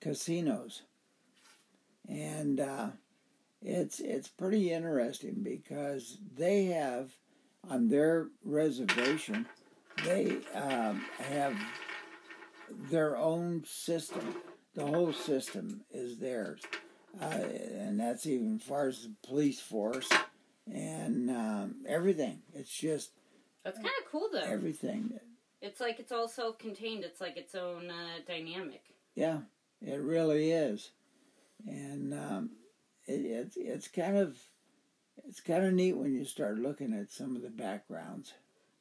[0.00, 0.82] casinos,
[2.08, 2.88] and uh,
[3.62, 7.10] it's it's pretty interesting because they have
[7.68, 9.46] on their reservation
[10.04, 11.54] they um, have
[12.90, 14.36] their own system.
[14.74, 16.60] The whole system is theirs
[17.20, 20.10] uh, and that's even as far as the police force
[20.72, 22.40] and um, everything.
[22.54, 23.10] It's just
[23.64, 24.40] That's kind of cool, though.
[24.40, 25.18] everything.
[25.62, 27.04] It's like it's all self-contained.
[27.04, 28.82] It's like its own uh, dynamic.
[29.14, 29.38] Yeah,
[29.80, 30.90] it really is,
[31.66, 32.50] and um,
[33.06, 34.36] it, it's it's kind of
[35.26, 38.34] it's kind of neat when you start looking at some of the backgrounds.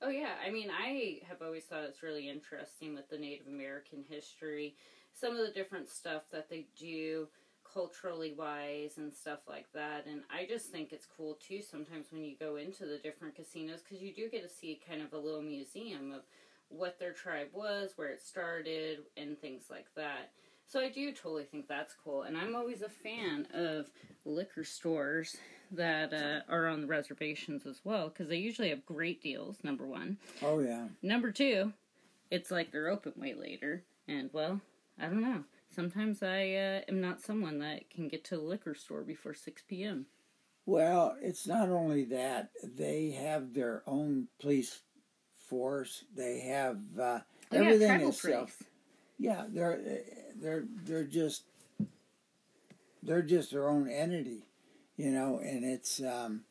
[0.05, 4.03] Oh yeah, I mean, I have always thought it's really interesting with the Native American
[4.07, 4.75] history,
[5.11, 7.27] some of the different stuff that they do
[7.73, 10.05] culturally wise and stuff like that.
[10.05, 13.79] And I just think it's cool too sometimes when you go into the different casinos
[13.81, 16.21] because you do get to see kind of a little museum of
[16.69, 20.29] what their tribe was, where it started, and things like that.
[20.67, 22.23] So I do totally think that's cool.
[22.23, 23.89] And I'm always a fan of
[24.25, 25.37] liquor stores
[25.71, 29.85] that uh, are on the reservations as well because they usually have great deals, number
[29.87, 30.17] one.
[30.41, 31.71] Oh yeah, Number two,
[32.31, 33.83] it's like they're open way later.
[34.07, 34.59] And well,
[34.99, 35.43] I don't know.
[35.69, 39.63] Sometimes I uh, am not someone that can get to the liquor store before 6
[39.67, 40.05] p.m.
[40.65, 44.81] Well, it's not only that they have their own police
[45.37, 46.05] force.
[46.15, 47.19] They have uh,
[47.51, 48.57] Oh, everything tribal is self.
[48.57, 48.63] police.
[49.17, 49.79] Yeah, they're
[50.35, 51.43] they're they're just
[53.01, 54.47] they're just their own entity,
[54.97, 56.41] you know, and it's um,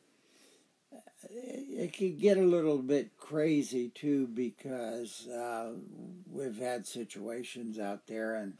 [1.29, 5.73] it, it could get a little bit crazy too because uh,
[6.31, 8.53] we've had situations out there and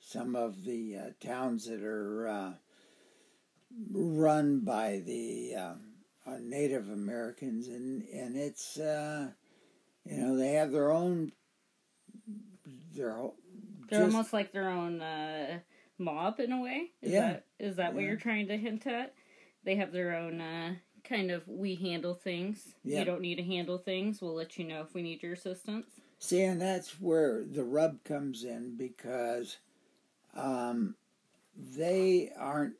[0.00, 2.52] some of the uh, towns that are uh,
[3.92, 5.80] run by the um,
[6.26, 9.28] uh, Native Americans and and it's uh,
[10.04, 11.32] you know they have their own
[12.94, 13.16] their
[13.88, 15.58] They're just- almost like their own uh,
[15.98, 16.90] mob in a way.
[17.02, 17.32] Is Yeah.
[17.32, 19.14] That, is that what you're trying to hint at?
[19.64, 20.74] They have their own uh,
[21.04, 22.74] kind of we handle things.
[22.84, 23.00] Yeah.
[23.00, 24.20] You don't need to handle things.
[24.20, 25.86] We'll let you know if we need your assistance.
[26.18, 29.58] See, and that's where the rub comes in because
[30.34, 30.94] um,
[31.56, 32.74] they aren't,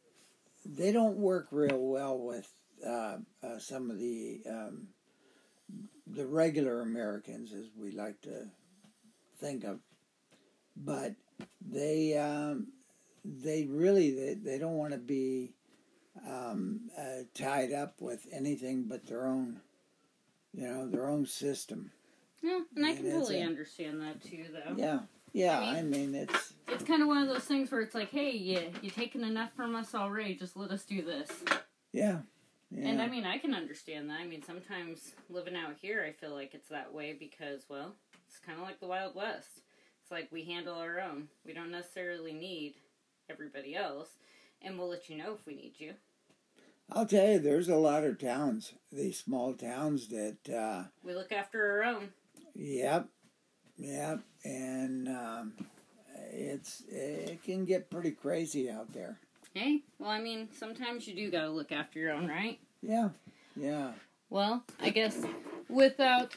[0.65, 2.49] they don't work real well with
[2.87, 4.89] uh, uh, some of the um,
[6.07, 8.47] the regular Americans, as we like to
[9.41, 9.81] think of,
[10.77, 11.15] but
[11.67, 12.69] they um,
[13.25, 15.53] they really they, they don't want to be
[16.27, 19.61] um, uh, tied up with anything but their own,
[20.53, 21.91] you know, their own system.
[22.43, 24.75] Yeah, and I And can totally a- understand that too, though.
[24.77, 25.01] Yeah,
[25.33, 25.59] yeah.
[25.61, 28.31] I I mean, it's It's kind of one of those things where it's like, hey,
[28.33, 30.35] you you taking enough from us already.
[30.35, 31.31] Just let us do this.
[31.93, 32.19] yeah,
[32.71, 32.89] yeah.
[32.89, 34.21] And I mean, I can understand that.
[34.21, 37.95] I mean, sometimes living out here, I feel like it's that way because, well,
[38.29, 39.63] it's kind of like the Wild West.
[40.15, 41.27] Like we handle our own.
[41.45, 42.75] We don't necessarily need
[43.29, 44.11] everybody else,
[44.63, 45.95] and we'll let you know if we need you.
[46.93, 51.33] I'll tell you, there's a lot of towns, these small towns that, uh, We look
[51.33, 52.11] after our own.
[52.55, 53.09] yep,
[53.77, 55.53] yep, and um,
[56.31, 59.19] it's it can get pretty crazy out there.
[59.53, 62.61] Hey, well, I mean, sometimes you do gotta look after your own, right?
[62.83, 63.09] Yeah,
[63.57, 63.91] yeah.
[64.31, 65.21] Well, I guess
[65.69, 66.37] without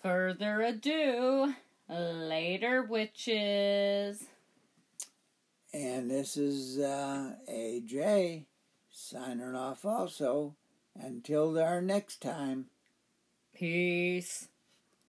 [0.00, 1.54] further ado,
[1.90, 4.24] later witches.
[5.72, 8.44] And this is uh, AJ
[8.90, 9.84] signing off.
[9.84, 10.54] Also,
[10.94, 12.66] until our next time.
[13.54, 14.48] Peace.